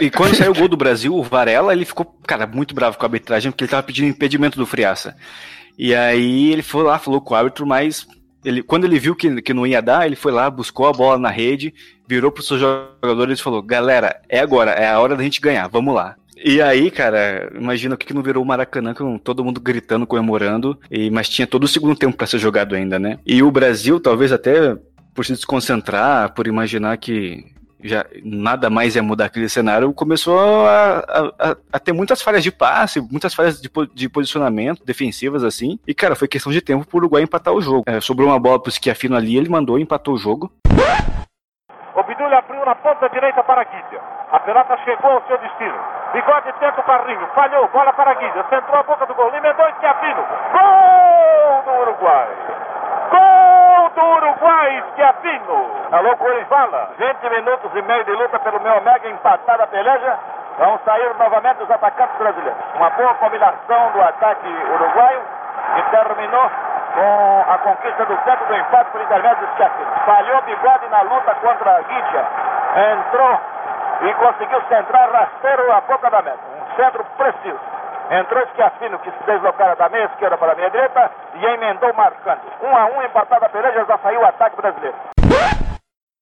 [0.00, 3.04] E quando saiu o gol do Brasil, o Varela, ele ficou, cara, muito bravo com
[3.04, 5.16] a arbitragem, porque ele tava pedindo impedimento do Friaça.
[5.78, 8.06] E aí ele foi lá, falou com o árbitro, mas
[8.44, 11.18] ele, quando ele viu que, que não ia dar, ele foi lá, buscou a bola
[11.18, 11.74] na rede,
[12.06, 15.68] virou pros seus jogadores e falou: Galera, é agora, é a hora da gente ganhar,
[15.68, 16.16] vamos lá.
[16.44, 20.06] E aí, cara, imagina o que que não virou o Maracanã com todo mundo gritando,
[20.06, 23.18] comemorando, e, mas tinha todo o segundo tempo pra ser jogado ainda, né?
[23.24, 24.76] E o Brasil, talvez até
[25.14, 27.44] por se desconcentrar, por imaginar que
[27.82, 30.98] já nada mais ia mudar aquele cenário, começou a,
[31.38, 35.78] a- a- ter muitas falhas de passe, muitas falhas de, de posicionamento defensivas assim.
[35.86, 37.82] E cara, foi questão de tempo pro Uruguai empatar o jogo.
[37.86, 40.50] É, sobrou uma bola pro Schiaffino ali, ele mandou e empatou o jogo.
[41.94, 44.00] O Bidulho abriu na ponta direita para Guidia.
[44.32, 45.76] A pelota chegou ao seu destino.
[46.14, 47.26] Bigode tenta o carrinho.
[47.34, 47.68] Falhou.
[47.68, 48.44] Bola para Guidia.
[48.48, 49.28] Centrou a boca do gol.
[49.34, 50.22] Emendou Schiaffino.
[50.52, 52.28] Gol do Uruguai.
[53.94, 55.70] Do Uruguai, Schiaffino.
[55.92, 56.90] Alô, Corivala.
[56.96, 59.08] 20 minutos e meio de luta pelo meu Omega.
[59.08, 60.18] Empatada peleja.
[60.58, 62.58] Vão sair novamente os atacantes brasileiros.
[62.76, 65.20] Uma boa combinação do ataque uruguaio
[65.74, 66.50] que terminou
[66.94, 69.90] com a conquista do centro do empate por intermédio do Schiaffino.
[70.06, 72.26] Falhou Bigode na luta contra a Guidia.
[72.92, 73.40] Entrou
[74.02, 76.38] e conseguiu centrar rasteiro a boca da meta.
[76.38, 77.81] Um centro preciso.
[78.10, 82.40] Entrou Schiaffino, que se deslocara da meia esquerda para a meia direita e emendou marcando.
[82.62, 84.96] Um a um, empatada a peleja, já saiu o ataque brasileiro.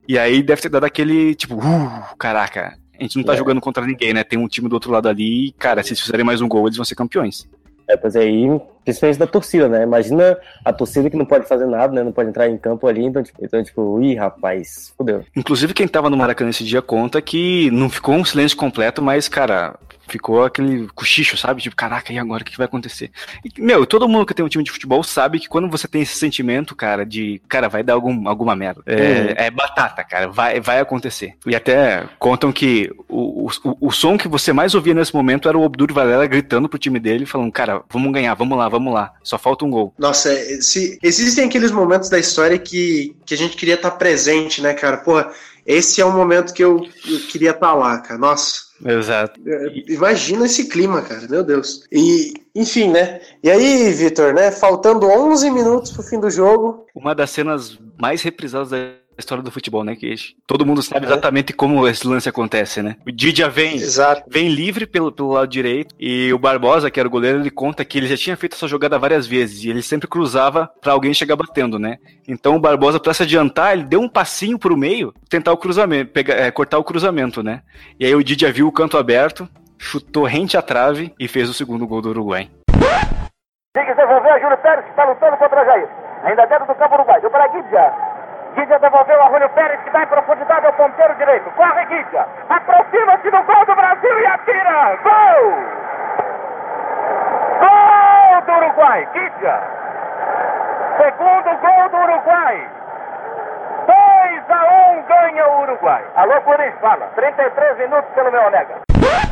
[0.09, 3.87] E aí deve ter dado aquele, tipo, uh, caraca, a gente não tá jogando contra
[3.87, 4.23] ninguém, né?
[4.23, 6.67] Tem um time do outro lado ali e, cara, se eles fizerem mais um gol,
[6.67, 7.49] eles vão ser campeões.
[7.89, 8.47] É, pois aí,
[8.85, 9.83] principalmente da torcida, né?
[9.83, 12.05] Imagina a torcida que não pode fazer nada, né?
[12.05, 15.25] Não pode entrar em campo ali, então, tipo, então, tipo ih, rapaz, fudeu.
[15.35, 19.29] Inclusive, quem tava no Maracanã esse dia conta que não ficou um silêncio completo, mas,
[19.29, 19.77] cara,
[20.11, 21.63] ficou aquele cochicho, sabe?
[21.63, 23.11] Tipo, caraca, e agora o que vai acontecer?
[23.45, 26.03] E, meu, todo mundo que tem um time de futebol sabe que quando você tem
[26.03, 28.83] esse sentimento, cara, de, cara, vai dar algum, alguma merda.
[28.87, 29.35] É, Uhum.
[29.37, 31.35] é batata, cara, vai, vai acontecer.
[31.47, 35.57] E até contam que o, o, o som que você mais ouvia nesse momento era
[35.59, 39.13] o Obdur Varela gritando pro time dele, falando, cara, vamos ganhar, vamos lá, vamos lá,
[39.23, 39.95] só falta um gol.
[39.99, 44.61] Nossa, é, se, existem aqueles momentos da história que, que a gente queria estar presente,
[44.63, 44.99] né, cara?
[44.99, 45.31] Porra,
[45.67, 48.19] esse é um momento que eu, eu queria estar lá, cara.
[48.19, 48.70] Nossa.
[48.85, 49.41] Exato.
[49.47, 51.87] É, Imagina esse clima, cara, meu Deus.
[51.93, 53.21] E, enfim, né?
[53.43, 54.51] E aí, Vitor, né?
[54.51, 56.87] Faltando 11 minutos pro fim do jogo.
[56.95, 59.95] Uma das cenas mais reprisadas da história do futebol, né?
[59.95, 60.15] Que
[60.47, 62.97] todo mundo sabe exatamente como esse lance acontece, né?
[63.07, 64.23] O Didia vem, Exato.
[64.29, 67.85] vem livre pelo, pelo lado direito e o Barbosa, que era o goleiro, ele conta
[67.85, 71.15] que ele já tinha feito essa jogada várias vezes e ele sempre cruzava pra alguém
[71.15, 71.99] chegar batendo, né?
[72.27, 76.13] Então o Barbosa, pra se adiantar, ele deu um passinho pro meio, tentar o cruzamento,
[76.13, 77.63] pegar, é, cortar o cruzamento, né?
[77.99, 81.55] E aí o Didia viu o canto aberto, chutou rente à trave e fez o
[81.55, 82.49] segundo gol do Uruguai.
[83.73, 85.89] Tem que devolver a Júlio Pérez, que está lutando contra Jair.
[86.25, 87.21] Ainda dentro do campo uruguai.
[87.21, 87.93] Deu para Guidia.
[88.55, 91.51] Guidia devolveu a Júlio Pérez, que dá em profundidade ao ponteiro direito.
[91.53, 92.27] Corre, Guidia.
[92.49, 94.97] Aproxima-se do gol do Brasil e atira.
[95.03, 95.53] Gol!
[97.61, 99.09] Gol do Uruguai.
[99.13, 99.61] Guidia.
[100.99, 102.80] Segundo gol do Uruguai.
[104.21, 106.05] 2 a 1 ganha o Uruguai.
[106.15, 107.07] Alô, Corinthians, fala.
[107.17, 108.81] 33 minutos pelo meu Onega.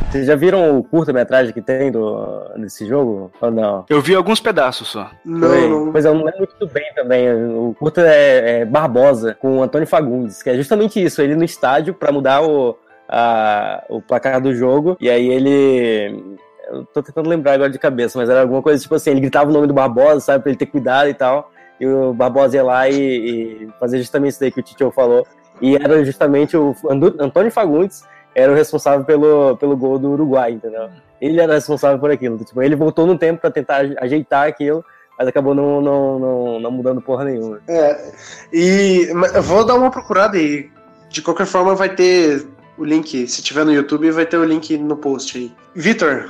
[0.09, 3.31] Vocês já viram o curta-metragem que tem do, desse jogo?
[3.39, 3.85] Ou não?
[3.87, 5.11] Eu vi alguns pedaços só.
[5.23, 5.91] Não.
[5.91, 7.29] Pois é, eu não lembro muito bem também.
[7.55, 11.21] O curta é, é Barbosa, com o Antônio Fagundes, que é justamente isso.
[11.21, 12.75] Ele no estádio pra mudar o,
[13.07, 14.97] a- o placar do jogo.
[14.99, 16.37] E aí ele.
[16.71, 19.49] Eu tô tentando lembrar agora de cabeça, mas era alguma coisa tipo assim: ele gritava
[19.49, 21.51] o nome do Barbosa, sabe, pra ele ter cuidado e tal.
[21.79, 25.25] E o Barbosa ia lá e, e justamente isso daí que o Titio falou.
[25.61, 26.75] E era justamente o
[27.19, 30.89] Antônio Fagundes era o responsável pelo, pelo gol do Uruguai, entendeu?
[31.19, 32.37] Ele era responsável por aquilo.
[32.37, 34.83] Tipo, ele voltou no tempo pra tentar ajeitar aquilo,
[35.17, 37.59] mas acabou não, não, não, não mudando porra nenhuma.
[37.67, 38.11] É,
[38.53, 40.69] e eu vou dar uma procurada e
[41.09, 44.77] de qualquer forma vai ter o link, se tiver no YouTube, vai ter o link
[44.77, 45.51] no post aí.
[45.75, 46.29] Vitor,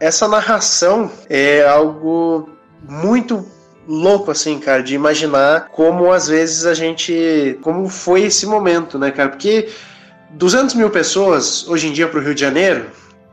[0.00, 2.48] essa narração é algo
[2.82, 3.46] muito
[3.86, 7.58] louco, assim, cara, de imaginar como às vezes a gente.
[7.62, 9.30] como foi esse momento, né, cara?
[9.30, 9.68] Porque
[10.30, 12.86] 200 mil pessoas hoje em dia para o Rio de Janeiro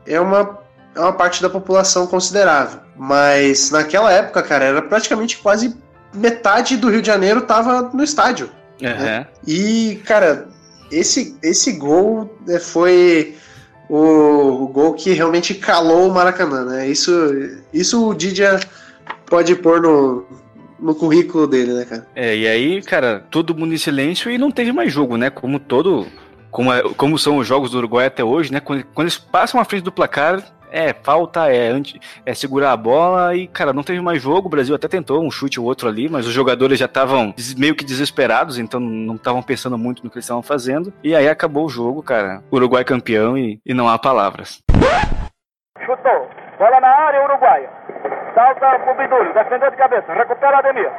[0.06, 0.58] é uma,
[0.94, 2.80] é uma parte da população considerável.
[2.96, 5.76] Mas naquela época, cara, era praticamente quase
[6.14, 8.50] metade do Rio de Janeiro tava no estádio.
[8.82, 9.26] Aham.
[9.46, 10.48] E, cara,
[10.90, 13.36] esse, esse gol né, foi
[13.88, 16.88] o, o gol que realmente calou o Maracanã, né?
[16.88, 17.12] Isso,
[17.72, 18.60] isso o Didia
[19.26, 20.26] pode pôr no,
[20.82, 22.06] no currículo dele, né, cara?
[22.14, 25.30] É, e aí, cara, todo mundo em silêncio e não teve mais jogo, né?
[25.30, 26.06] Como todo.
[26.50, 28.60] Como, é- como são os jogos do Uruguai até hoje, né?
[28.60, 32.76] Quando, quando eles passam à frente do placar, é falta, é, anti, é segurar a
[32.76, 34.48] bola e, cara, não teve mais jogo.
[34.48, 37.74] O Brasil até tentou um chute ou outro ali, mas os jogadores já estavam meio
[37.74, 40.92] que desesperados, então não estavam pensando muito no que eles estavam fazendo.
[41.02, 42.42] E aí acabou o jogo, cara.
[42.50, 44.58] Uruguai campeão e, e não há palavras.
[45.84, 46.28] Chutou.
[46.58, 47.70] Bola na área uruguaia.
[48.34, 49.32] Salta pro Bidulho.
[49.32, 50.12] Defendeu de cabeça.
[50.12, 50.90] Recupera Ademir.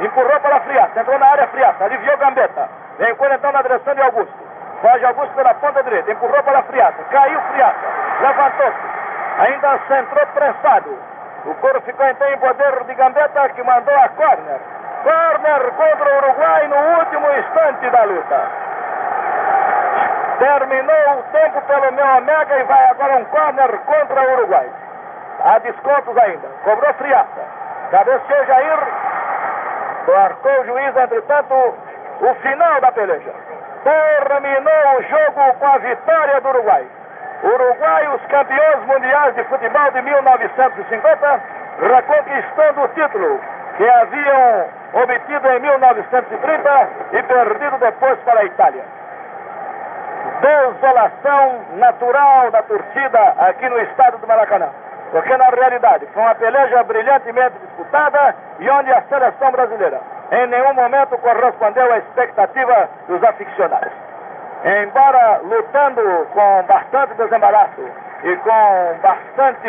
[0.00, 1.00] Empurrou para Friata.
[1.00, 1.84] Entrou na área Friata.
[1.84, 2.68] Aliviou Gambetta.
[2.98, 4.34] Vem então na direção de Augusto.
[4.80, 6.12] Foge Augusto pela ponta direita.
[6.12, 7.02] Empurrou para Friata.
[7.10, 7.86] Caiu Friata.
[8.20, 8.96] Levantou-se.
[9.38, 10.98] Ainda centrou pressado.
[11.44, 14.60] O couro ficou então em poder de Gambetta que mandou a corner.
[15.02, 18.40] Corner contra o Uruguai no último instante da luta.
[20.38, 24.70] Terminou o tempo pelo meu Omega e vai agora um corner contra o Uruguai.
[25.40, 26.48] Há descontos ainda.
[26.64, 27.42] Cobrou Friata.
[27.90, 28.78] Cabeceou Jair.
[30.06, 31.54] Marcou o juiz, entretanto,
[32.20, 33.32] o final da peleja.
[33.82, 36.86] Terminou o jogo com a vitória do Uruguai.
[37.42, 41.40] Uruguai, os campeões mundiais de futebol de 1950,
[41.80, 43.40] reconquistando o título
[43.76, 48.84] que haviam obtido em 1930 e perdido depois para a Itália
[50.40, 54.68] desolação natural da torcida aqui no estado do Maracanã.
[55.10, 60.00] Porque na realidade foi uma peleja brilhantemente disputada e onde a seleção brasileira
[60.32, 63.92] em nenhum momento correspondeu à expectativa dos aficionados.
[64.64, 67.82] Embora lutando com bastante desembaraço
[68.24, 69.68] e com bastante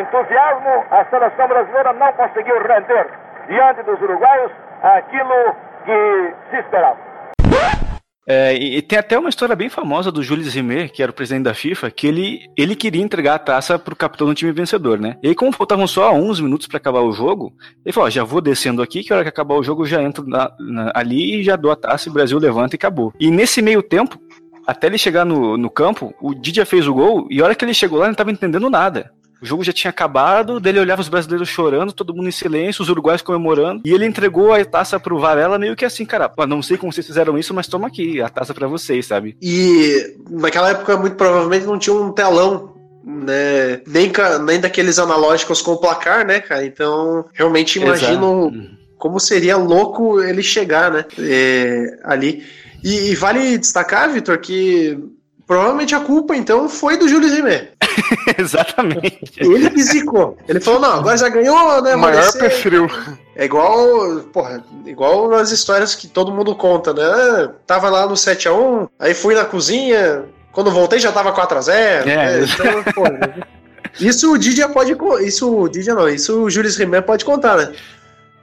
[0.00, 3.06] entusiasmo, a seleção brasileira não conseguiu render
[3.46, 4.52] diante dos uruguaios
[4.82, 5.54] aquilo
[5.84, 6.96] que se esperava.
[8.26, 11.44] É, e, tem até uma história bem famosa do Jules Rimet, que era o presidente
[11.44, 15.18] da FIFA, que ele, ele queria entregar a taça pro capitão do time vencedor, né?
[15.22, 17.52] E aí, como faltavam só 11 minutos para acabar o jogo,
[17.84, 19.86] ele falou: ó, já vou descendo aqui, que a hora que acabar o jogo eu
[19.86, 22.78] já entro na- na- ali e já dou a taça e o Brasil levanta e
[22.78, 23.12] acabou.
[23.20, 24.18] E nesse meio tempo,
[24.66, 27.62] até ele chegar no, no campo, o Didia fez o gol e a hora que
[27.64, 29.12] ele chegou lá, ele não tava entendendo nada.
[29.44, 32.88] O jogo já tinha acabado, dele olhava os brasileiros chorando, todo mundo em silêncio, os
[32.88, 36.62] uruguaios comemorando, e ele entregou a taça pro Varela meio que assim, cara, "Pô, não
[36.62, 39.36] sei como vocês fizeram isso, mas toma aqui, a taça pra vocês, sabe?
[39.42, 42.72] E naquela época, muito provavelmente, não tinha um telão,
[43.04, 43.82] né?
[43.86, 44.10] Nem,
[44.46, 46.64] nem daqueles analógicos com placar, né, cara?
[46.64, 48.50] Então, realmente imagino
[48.96, 51.04] como seria louco ele chegar, né?
[51.18, 52.42] é, ali.
[52.82, 54.98] E, e vale destacar, Vitor, que
[55.46, 57.70] provavelmente a culpa, então, foi do Júlio Rimet.
[58.38, 59.32] Exatamente.
[59.36, 60.36] Ele que zicou.
[60.48, 61.96] Ele falou, não, agora já ganhou, né?
[61.96, 62.88] Maior perfil.
[63.36, 67.50] É igual, porra, igual nas histórias que todo mundo conta, né?
[67.66, 71.72] Tava lá no 7x1, aí fui na cozinha, quando voltei já tava 4x0.
[71.72, 72.04] É.
[72.04, 72.40] né?
[72.44, 73.46] Então, porra,
[74.00, 74.96] isso o Didia pode.
[75.24, 77.72] Isso o Didia não, isso o Júlio Rimet pode contar, né?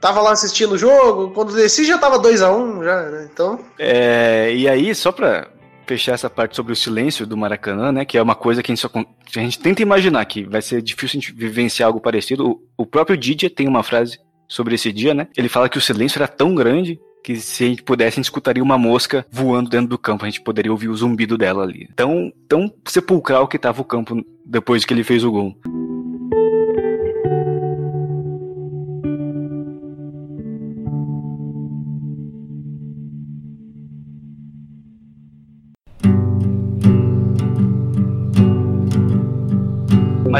[0.00, 3.28] Tava lá assistindo o jogo, quando desci já tava 2x1, já, né?
[3.32, 3.60] Então.
[3.78, 5.46] É, e aí, só pra
[5.92, 8.74] fechar essa parte sobre o silêncio do Maracanã, né, que é uma coisa que a
[8.74, 12.48] gente, só, a gente tenta imaginar que vai ser difícil a gente vivenciar algo parecido.
[12.48, 15.28] O, o próprio Didier tem uma frase sobre esse dia, né?
[15.36, 18.24] Ele fala que o silêncio era tão grande que se a gente pudesse, a gente
[18.24, 21.88] escutaria uma mosca voando dentro do campo, a gente poderia ouvir o zumbido dela ali.
[21.94, 25.56] Tão, tão sepulcral que tava o campo depois que ele fez o gol.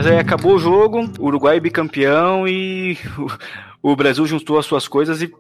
[0.03, 2.99] Mas aí acabou o jogo, o Uruguai bicampeão e
[3.81, 5.33] o, Brasil juntou as suas coisas e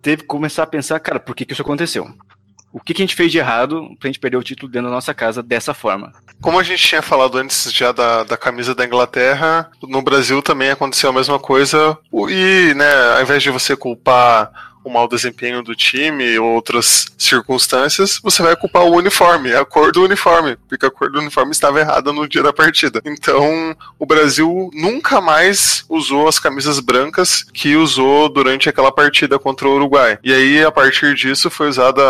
[0.00, 2.08] teve que começar a pensar, cara, por que, que isso aconteceu?
[2.72, 4.94] O que, que a gente fez de errado pra gente perder o título dentro da
[4.94, 6.14] nossa casa dessa forma?
[6.40, 10.70] Como a gente tinha falado antes já da, da camisa da Inglaterra, no Brasil também
[10.70, 11.98] aconteceu a mesma coisa.
[12.30, 14.50] E, né, ao invés de você culpar
[14.86, 19.90] o mau desempenho do time ou outras circunstâncias, você vai culpar o uniforme, a cor
[19.90, 23.02] do uniforme, porque a cor do uniforme estava errada no dia da partida.
[23.04, 29.68] Então, o Brasil nunca mais usou as camisas brancas que usou durante aquela partida contra
[29.68, 30.18] o Uruguai.
[30.22, 32.00] E aí, a partir disso, foi usada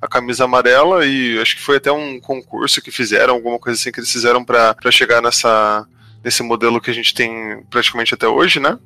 [0.00, 3.90] a, camisa amarela e acho que foi até um concurso que fizeram, alguma coisa assim
[3.90, 5.86] que eles fizeram para chegar nessa
[6.22, 8.78] nesse modelo que a gente tem praticamente até hoje, né?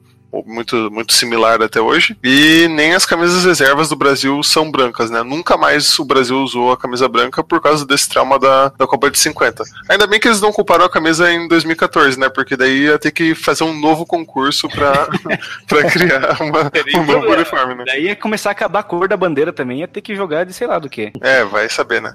[0.47, 2.17] Muito, muito similar até hoje.
[2.23, 5.23] E nem as camisas reservas do Brasil são brancas, né?
[5.23, 9.11] Nunca mais o Brasil usou a camisa branca por causa desse trauma da, da Copa
[9.11, 9.65] de 50.
[9.89, 12.29] Ainda bem que eles não culparam a camisa em 2014, né?
[12.29, 15.09] Porque daí ia ter que fazer um novo concurso pra,
[15.69, 17.85] pra criar uma, um novo uniforme, né?
[17.87, 20.53] Daí ia começar a acabar a cor da bandeira também, ia ter que jogar de
[20.53, 21.13] sei lá do que.
[21.21, 22.15] É, vai saber, né?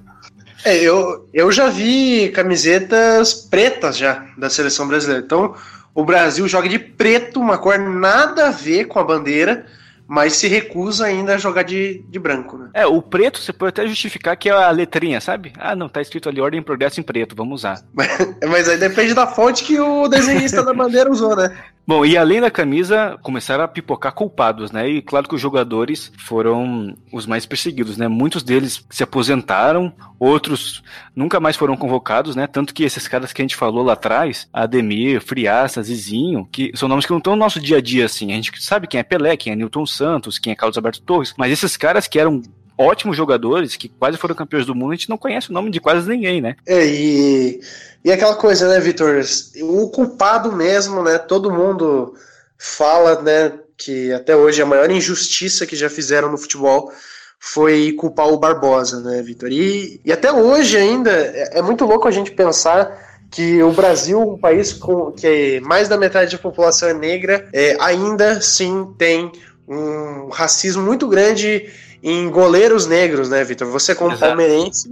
[0.66, 5.24] É, eu, eu já vi camisetas pretas já da seleção brasileira.
[5.24, 5.56] Então,
[5.94, 9.66] o Brasil joga de preto, uma cor nada a ver com a bandeira,
[10.10, 12.70] mas se recusa ainda a jogar de, de branco, né?
[12.74, 15.54] É, o preto você pode até justificar que é a letrinha, sabe?
[15.56, 17.80] Ah, não, tá escrito ali Ordem Progresso em preto, vamos usar.
[18.50, 21.56] Mas aí depende da fonte que o desenhista da bandeira usou, né?
[21.90, 24.88] Bom, e além da camisa, começaram a pipocar culpados, né?
[24.88, 28.08] E claro que os jogadores foram os mais perseguidos, né?
[28.08, 30.84] Muitos deles se aposentaram, outros
[31.16, 32.46] nunca mais foram convocados, né?
[32.46, 36.88] Tanto que esses caras que a gente falou lá atrás, Ademir, Friaça, Zizinho, que são
[36.88, 38.32] nomes que não estão no nosso dia a dia, assim.
[38.34, 41.34] A gente sabe quem é Pelé, quem é Newton Santos, quem é Carlos Alberto Torres,
[41.40, 42.44] mas esses caras que eram
[42.80, 45.82] ótimos jogadores, que quase foram campeões do mundo, a gente não conhece o nome de
[45.82, 46.56] quase ninguém, né?
[46.66, 47.60] É, e,
[48.06, 49.22] e aquela coisa, né, Vitor?
[49.62, 51.18] O culpado mesmo, né?
[51.18, 52.16] Todo mundo
[52.58, 56.92] fala, né, que até hoje a maior injustiça que já fizeram no futebol
[57.38, 59.52] foi culpar o Barbosa, né, Vitor?
[59.52, 62.98] E, e até hoje ainda é, é muito louco a gente pensar
[63.30, 67.78] que o Brasil, um país com que mais da metade da população é negra, é,
[67.80, 69.32] ainda assim tem
[69.68, 71.70] um racismo muito grande
[72.02, 73.68] em goleiros negros, né, Vitor?
[73.70, 74.26] Você como Exato.
[74.26, 74.90] palmeirense,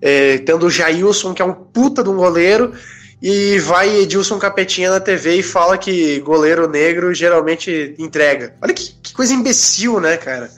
[0.00, 2.72] é, tendo o Jailson, que é um puta de um goleiro,
[3.20, 8.54] e vai Edilson Capetinha na TV e fala que goleiro negro geralmente entrega.
[8.62, 10.50] Olha que, que coisa imbecil, né, cara?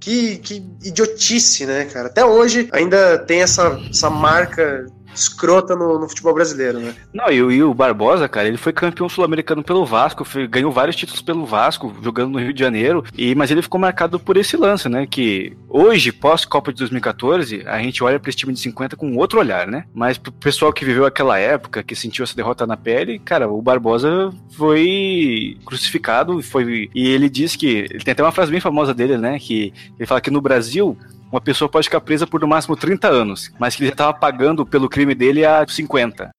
[0.00, 2.06] Que, que idiotice, né, cara?
[2.06, 6.94] Até hoje ainda tem essa, essa marca escrota no, no futebol brasileiro, né?
[7.12, 10.96] Não, e, e o Barbosa, cara, ele foi campeão sul-americano pelo Vasco, foi- ganhou vários
[10.96, 14.56] títulos pelo Vasco, jogando no Rio de Janeiro, e mas ele ficou marcado por esse
[14.56, 15.06] lance, né?
[15.06, 19.38] Que hoje, pós-Copa de 2014, a gente olha para esse time de 50 com outro
[19.40, 19.84] olhar, né?
[19.94, 23.60] Mas pro pessoal que viveu aquela época, que sentiu essa derrota na pele, cara, o
[23.62, 28.92] Barbosa foi crucificado, foi e ele diz que ele tem até uma frase bem famosa
[28.94, 29.38] dele, né?
[29.38, 30.96] Que ele fala que no Brasil
[31.30, 34.14] uma pessoa pode ficar presa por no máximo 30 anos, mas que ele já estava
[34.14, 36.30] pagando pelo crime dele há 50.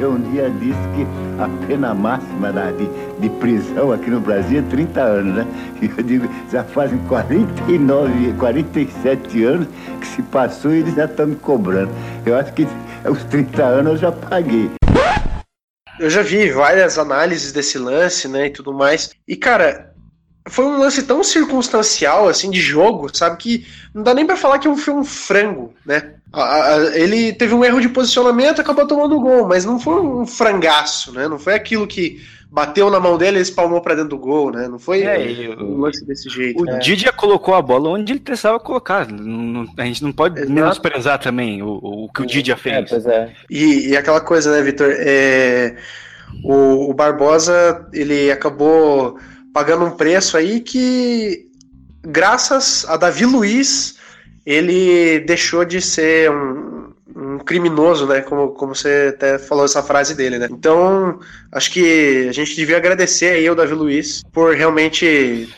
[0.00, 1.06] Eu um dia disse que
[1.40, 2.84] a pena máxima da- de,
[3.20, 5.46] de prisão aqui no Brasil é 30 anos, né?
[5.80, 9.68] E eu digo, já fazem 49, 47 anos
[10.00, 11.92] que se passou e eles já estão me cobrando.
[12.26, 12.66] Eu acho que
[13.08, 14.68] os 30 anos eu já paguei.
[16.00, 19.10] Eu já vi várias análises desse lance, né, e tudo mais.
[19.28, 19.93] E, cara,
[20.48, 24.58] foi um lance tão circunstancial, assim, de jogo, sabe, que não dá nem pra falar
[24.58, 26.10] que foi um frango, né?
[26.32, 29.78] A- a- ele teve um erro de posicionamento e acabou tomando o gol, mas não
[29.78, 31.28] foi um frangaço, né?
[31.28, 32.20] Não foi aquilo que
[32.50, 34.68] bateu na mão dele e espalmou pra dentro do gol, né?
[34.68, 36.60] Não foi É, um lance desse jeito.
[36.62, 36.78] O né?
[36.78, 39.08] Didia colocou a bola onde ele precisava colocar.
[39.10, 40.52] Não- não- a gente não pode Exato.
[40.52, 42.90] menosprezar também o, o que o Didia É, fez.
[42.90, 43.32] pois é.
[43.48, 44.88] E, e aquela coisa, né, Vitor?
[44.96, 45.74] É,
[46.44, 49.18] o, o Barbosa ele acabou
[49.54, 51.46] pagando um preço aí que,
[52.02, 53.96] graças a Davi Luiz,
[54.44, 58.20] ele deixou de ser um, um criminoso, né?
[58.20, 60.48] Como, como você até falou essa frase dele, né?
[60.50, 61.20] Então,
[61.52, 65.48] acho que a gente devia agradecer aí ao Davi Luiz por realmente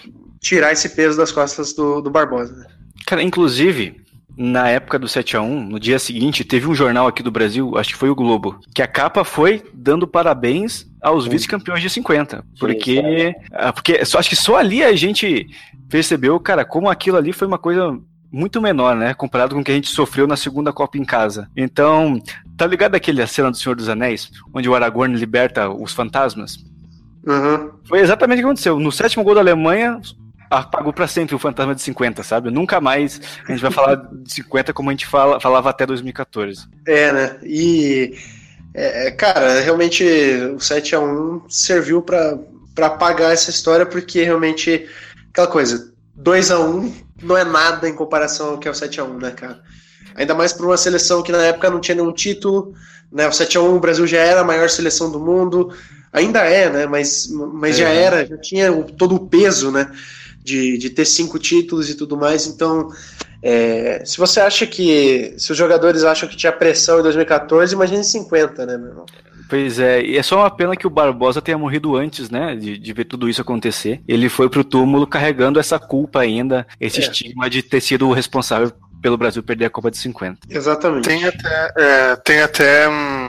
[0.40, 2.54] tirar esse peso das costas do, do Barbosa.
[2.54, 2.66] né?
[3.06, 3.96] Cara, inclusive,
[4.36, 7.98] na época do 7x1, no dia seguinte, teve um jornal aqui do Brasil, acho que
[7.98, 12.44] foi o Globo, que a capa foi dando parabéns aos vice-campeões de 50.
[12.60, 15.46] Porque, ah, porque só, acho que só ali a gente
[15.88, 17.98] percebeu, cara, como aquilo ali foi uma coisa
[18.30, 19.14] muito menor, né?
[19.14, 21.48] Comparado com o que a gente sofreu na segunda Copa em casa.
[21.56, 22.20] Então,
[22.56, 26.58] tá ligado aquele a cena do Senhor dos Anéis, onde o Aragorn liberta os fantasmas?
[27.26, 27.70] Uhum.
[27.84, 28.78] Foi exatamente o que aconteceu.
[28.78, 30.00] No sétimo gol da Alemanha,
[30.50, 32.50] apagou pra sempre o fantasma de 50, sabe?
[32.50, 36.66] Nunca mais a gente vai falar de 50 como a gente fala, falava até 2014.
[36.86, 37.36] É, né?
[37.42, 38.16] E
[38.74, 40.04] É, cara, realmente
[40.54, 42.38] o 7 a 1 serviu para
[42.82, 44.86] apagar essa história, porque realmente,
[45.30, 49.00] aquela coisa, 2 a 1 não é nada em comparação ao que é o 7
[49.00, 49.60] a 1 né, cara?
[50.14, 52.74] Ainda mais para uma seleção que na época não tinha nenhum título,
[53.10, 53.26] né?
[53.26, 55.72] O 7 a 1 o Brasil já era a maior seleção do mundo,
[56.12, 56.86] ainda é, né?
[56.86, 57.82] Mas, mas é.
[57.82, 59.90] já era, já tinha todo o peso, né?
[60.46, 62.88] De, de ter cinco títulos e tudo mais, então
[63.42, 65.34] é, se você acha que.
[65.38, 69.06] Se os jogadores acham que tinha pressão em 2014, imagine 50, né, meu irmão?
[69.48, 72.76] Pois é, e é só uma pena que o Barbosa tenha morrido antes, né, de,
[72.76, 74.00] de ver tudo isso acontecer.
[74.08, 77.02] Ele foi pro túmulo carregando essa culpa ainda, esse é.
[77.02, 80.38] estigma de ter sido o responsável pelo Brasil perder a Copa de 50.
[80.50, 81.04] Exatamente.
[81.08, 83.28] Tem até, é, tem até hum,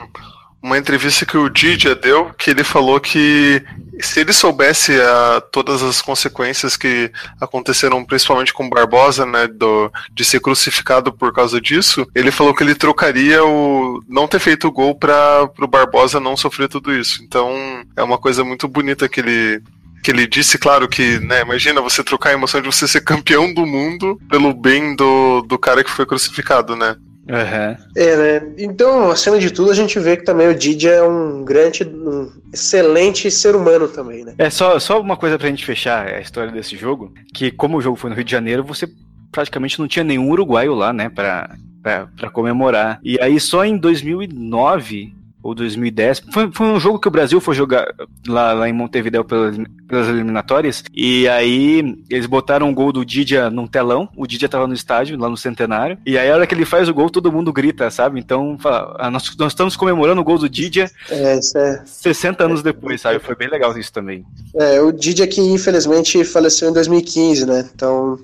[0.62, 3.62] uma entrevista que o Didia deu, que ele falou que
[4.00, 9.90] se ele soubesse a, ah, todas as consequências que aconteceram, principalmente com Barbosa, né, do,
[10.12, 14.68] de ser crucificado por causa disso, ele falou que ele trocaria o não ter feito
[14.68, 17.22] o gol para o Barbosa não sofrer tudo isso.
[17.22, 19.62] Então é uma coisa muito bonita que ele
[20.02, 23.52] que ele disse, claro que, né, imagina você trocar a emoção de você ser campeão
[23.52, 26.96] do mundo pelo bem do, do cara que foi crucificado, né?
[27.28, 27.76] Uhum.
[27.94, 28.52] É, né?
[28.58, 32.30] Então, acima de tudo, a gente vê que também o Didi é um grande, um
[32.52, 34.34] excelente ser humano também, né?
[34.38, 37.82] É só, só uma coisa pra gente fechar a história desse jogo, que como o
[37.82, 38.88] jogo foi no Rio de Janeiro, você
[39.30, 42.98] praticamente não tinha nenhum uruguaio lá, né, pra, pra, pra comemorar.
[43.02, 45.12] E aí só em 2009
[45.42, 46.22] ou 2010.
[46.32, 47.86] Foi, foi um jogo que o Brasil foi jogar
[48.26, 50.84] lá, lá em Montevideo pelas, pelas eliminatórias.
[50.94, 54.08] E aí eles botaram o gol do Didia num telão.
[54.16, 55.98] O Didia tava no estádio, lá no Centenário.
[56.04, 58.18] E aí a hora que ele faz o gol, todo mundo grita, sabe?
[58.18, 61.82] Então, fala, ah, nós, nós estamos comemorando o gol do Didia é, é...
[61.84, 63.18] 60 anos depois, sabe?
[63.20, 64.24] Foi bem legal isso também.
[64.54, 67.68] É, o Didia que infelizmente faleceu em 2015, né?
[67.74, 68.18] Então,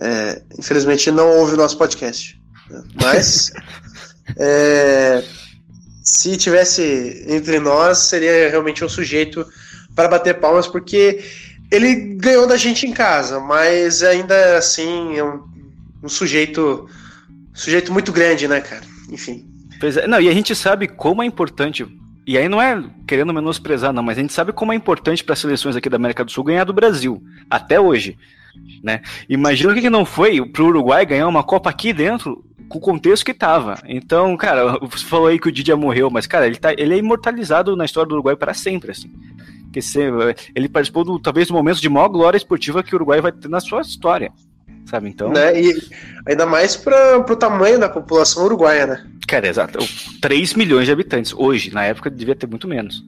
[0.00, 2.38] é, infelizmente não ouve o nosso podcast.
[2.94, 3.52] Mas.
[4.38, 5.22] é,
[6.04, 9.46] se tivesse entre nós, seria realmente um sujeito
[9.94, 11.24] para bater palmas, porque
[11.70, 15.42] ele ganhou da gente em casa, mas ainda assim é um,
[16.02, 16.86] um sujeito
[17.54, 18.82] sujeito muito grande, né, cara?
[19.10, 19.46] Enfim.
[19.80, 21.86] Pois é, não, e a gente sabe como é importante.
[22.26, 25.32] E aí não é querendo menosprezar, não, mas a gente sabe como é importante para
[25.32, 28.18] as seleções aqui da América do Sul ganhar do Brasil, até hoje.
[28.82, 29.00] Né?
[29.28, 32.78] Imagina o que, que não foi para o Uruguai ganhar uma Copa aqui dentro com
[32.78, 33.78] o contexto que tava.
[33.86, 36.98] Então, cara, você falou aí que o Didia morreu, mas, cara, ele, tá, ele é
[36.98, 39.10] imortalizado na história do Uruguai para sempre, assim.
[39.64, 39.80] Porque
[40.54, 43.48] ele participou, do, talvez, do momento de maior glória esportiva que o Uruguai vai ter
[43.48, 44.30] na sua história.
[44.86, 45.30] Sabe, então...
[45.30, 45.60] Né?
[45.60, 45.74] E
[46.26, 49.06] ainda mais para o tamanho da população uruguaia, né?
[49.26, 49.78] Cara, exato.
[50.20, 51.32] 3 milhões de habitantes.
[51.32, 53.04] Hoje, na época, devia ter muito menos.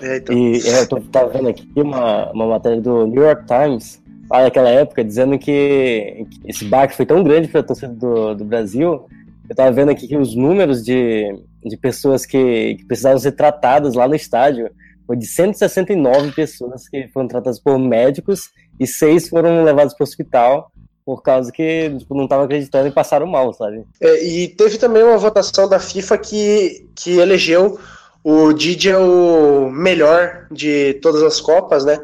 [0.00, 0.36] É, então.
[0.36, 4.00] E é, eu tô, tava vendo aqui uma, uma matéria do New York Times
[4.30, 8.44] lá naquela época, dizendo que, esse baque foi tão grande para a torcida do, do
[8.44, 9.06] Brasil.
[9.48, 13.94] Eu estava vendo aqui que os números de, de pessoas que, que precisavam ser tratadas
[13.94, 14.70] lá no estádio
[15.06, 20.06] foi de 169 pessoas que foram tratadas por médicos e seis foram levados para o
[20.06, 20.70] hospital
[21.08, 23.82] por causa que tipo, não estavam acreditando e passaram mal, sabe?
[23.98, 27.78] É, e teve também uma votação da FIFA que, que elegeu
[28.22, 31.98] o Didi o melhor de todas as Copas, né?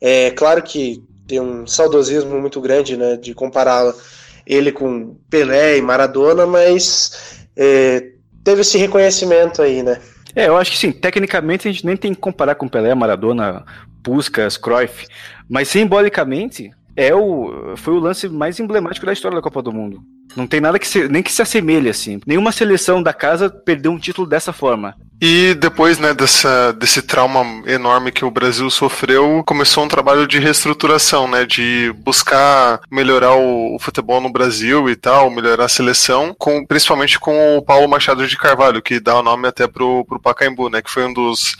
[0.00, 3.92] É claro que tem um saudosismo muito grande, né, de comparar
[4.46, 8.12] ele com Pelé e Maradona, mas é,
[8.42, 10.00] teve esse reconhecimento aí, né?
[10.34, 13.64] É, eu acho que sim, tecnicamente a gente nem tem que comparar com Pelé, Maradona,
[14.02, 15.06] Puskas, Cruyff,
[15.48, 20.00] mas simbolicamente é o, foi o lance mais emblemático da história da Copa do Mundo.
[20.34, 22.20] Não tem nada que se, nem que se assemelhe assim.
[22.26, 24.96] Nenhuma seleção da casa perdeu um título dessa forma.
[25.20, 30.40] E depois, né, dessa, desse trauma enorme que o Brasil sofreu, começou um trabalho de
[30.40, 36.34] reestruturação, né, de buscar melhorar o, o futebol no Brasil e tal, melhorar a seleção,
[36.36, 40.20] com, principalmente com o Paulo Machado de Carvalho, que dá o nome até pro, pro
[40.20, 41.56] Pacaembu, né, que foi um dos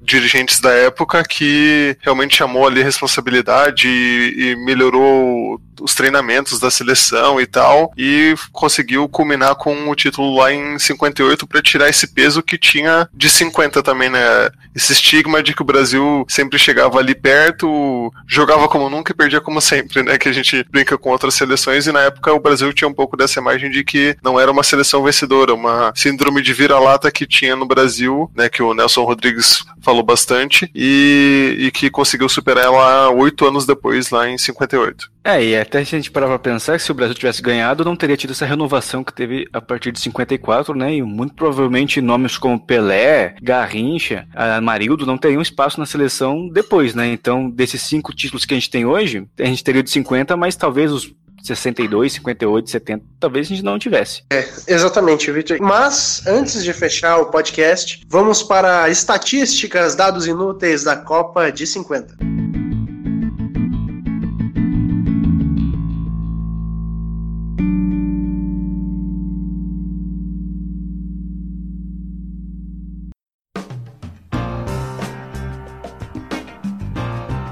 [0.00, 7.40] dirigentes da época que realmente chamou ali responsabilidade e, e melhorou os treinamentos da seleção
[7.40, 12.42] e tal, e conseguiu culminar com o título lá em 58 para tirar esse peso
[12.42, 14.50] que tinha de 50 também, né?
[14.74, 19.40] Esse estigma de que o Brasil sempre chegava ali perto, jogava como nunca e perdia
[19.40, 20.18] como sempre, né?
[20.18, 23.16] Que a gente brinca com outras seleções e na época o Brasil tinha um pouco
[23.16, 27.56] dessa imagem de que não era uma seleção vencedora, uma síndrome de vira-lata que tinha
[27.56, 28.48] no Brasil, né?
[28.48, 34.10] Que o Nelson Rodrigues falou bastante e, e que conseguiu superar ela oito anos depois,
[34.10, 35.10] lá em 58.
[35.24, 37.84] É, e até se a gente parar pra pensar que se o Brasil tivesse ganhado,
[37.84, 40.94] não teria tido essa renovação que teve a partir de 54, né?
[40.94, 44.26] E muito provavelmente nomes como Pelé, Garrincha,
[44.62, 47.08] Marildo não teriam espaço na seleção depois, né?
[47.12, 50.56] Então, desses cinco títulos que a gente tem hoje, a gente teria de 50, mas
[50.56, 51.12] talvez os
[51.42, 54.22] 62, 58, 70, talvez a gente não tivesse.
[54.30, 55.58] É, exatamente, Victor.
[55.60, 62.30] Mas, antes de fechar o podcast, vamos para estatísticas, dados inúteis da Copa de 50.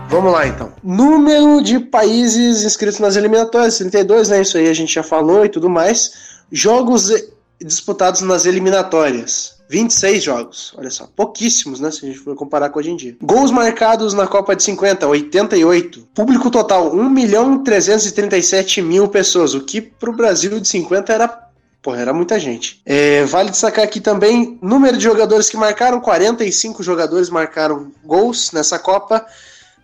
[0.08, 0.77] Vamos lá então.
[0.90, 4.40] Número de países inscritos nas eliminatórias, 32, né?
[4.40, 6.12] Isso aí a gente já falou e tudo mais.
[6.50, 7.12] Jogos
[7.60, 9.58] disputados nas eliminatórias.
[9.68, 11.90] 26 jogos, olha só, pouquíssimos, né?
[11.90, 13.14] Se a gente for comparar com hoje em dia.
[13.22, 16.08] Gols marcados na Copa de 50, 88.
[16.14, 21.48] Público total, 1 milhão 337 mil pessoas, o que pro Brasil de 50 era
[21.82, 22.80] Porra, era muita gente.
[22.86, 28.78] É, vale destacar aqui também número de jogadores que marcaram: 45 jogadores marcaram gols nessa
[28.78, 29.26] Copa.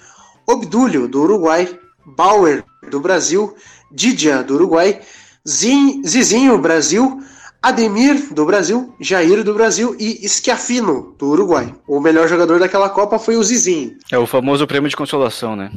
[0.48, 3.56] Obdúlio, do Uruguai, Bauer, do Brasil,
[3.92, 5.02] Didia, do Uruguai,
[5.46, 7.22] Zizinho, Brasil,
[7.62, 11.74] Ademir, do Brasil, Jair, do Brasil e Schiafino, do Uruguai.
[11.88, 13.98] O melhor jogador daquela Copa foi o Zizinho.
[14.12, 15.72] É o famoso prêmio de consolação, né?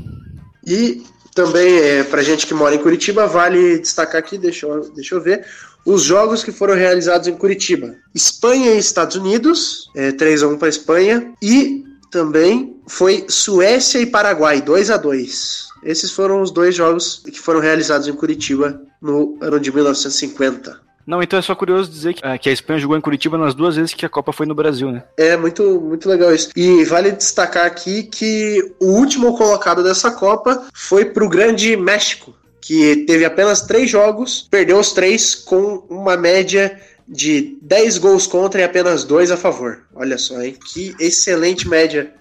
[0.67, 1.03] E
[1.35, 5.21] também, é, pra gente que mora em Curitiba, vale destacar aqui, deixa eu, deixa eu
[5.21, 5.47] ver,
[5.89, 7.97] os jogos que foram realizados em Curitiba.
[8.14, 14.05] Espanha e Estados Unidos, é, 3 a 1 para Espanha, e também foi Suécia e
[14.05, 19.39] Paraguai, 2 a 2 Esses foram os dois jogos que foram realizados em Curitiba no
[19.41, 20.89] ano de 1950.
[21.07, 23.55] Não, então é só curioso dizer que, ah, que, a Espanha jogou em Curitiba nas
[23.55, 25.05] duas vezes que a Copa foi no Brasil, né?
[25.16, 26.51] É, muito, muito legal isso.
[26.55, 33.05] E vale destacar aqui que o último colocado dessa Copa foi pro Grande México, que
[33.07, 38.65] teve apenas três jogos, perdeu os três com uma média de 10 gols contra e
[38.65, 39.85] apenas dois a favor.
[39.95, 40.57] Olha só, hein?
[40.73, 42.13] Que excelente média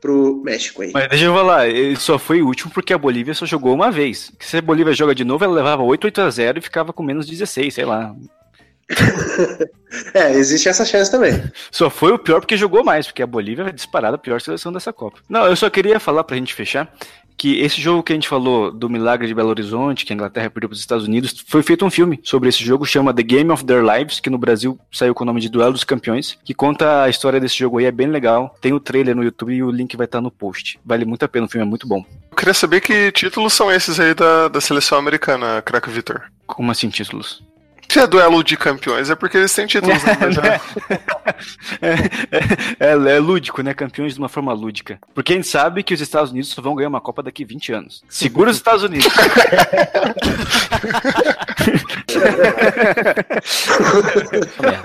[0.00, 0.92] pro México aí.
[0.92, 4.30] Mas deixa eu falar, ele só foi último porque a Bolívia só jogou uma vez.
[4.38, 7.02] Se a Bolívia joga de novo, ela levava 8, 8 a 0 e ficava com
[7.02, 8.14] menos 16, sei lá.
[10.14, 11.42] é, existe essa chance também.
[11.70, 14.72] Só foi o pior porque jogou mais, porque a Bolívia é disparada a pior seleção
[14.72, 15.18] dessa Copa.
[15.28, 16.90] Não, eu só queria falar pra gente fechar
[17.38, 20.50] que esse jogo que a gente falou do milagre de Belo Horizonte, que a Inglaterra
[20.50, 23.50] perdeu para os Estados Unidos, foi feito um filme sobre esse jogo, chama The Game
[23.50, 26.52] of Their Lives, que no Brasil saiu com o nome de Duelo dos Campeões, que
[26.52, 28.54] conta a história desse jogo aí, é bem legal.
[28.60, 30.80] Tem o trailer no YouTube e o link vai estar no post.
[30.84, 32.04] Vale muito a pena, o filme é muito bom.
[32.30, 36.24] Eu queria saber que títulos são esses aí da, da seleção americana, Crack Victor.
[36.44, 37.42] Como assim títulos?
[37.90, 40.02] Se é duelo de campeões, é porque eles têm títulos.
[40.02, 40.60] Né?
[41.80, 41.94] É, é,
[42.80, 43.72] é, é, lúdico, né?
[43.72, 44.98] Campeões de uma forma lúdica.
[45.14, 47.72] Porque a gente sabe que os Estados Unidos só vão ganhar uma Copa daqui 20
[47.72, 48.02] anos.
[48.08, 49.06] Segura os Estados Unidos.
[54.64, 54.78] é.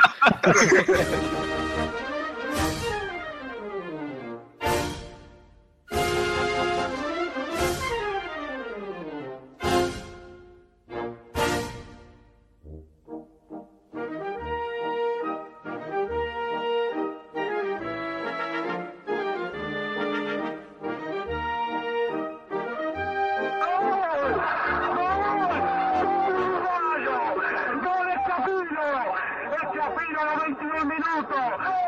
[30.94, 31.36] minuto.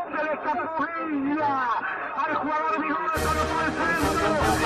[0.10, 0.86] Se le escapó
[2.18, 4.66] al jugador Vigor, el centro.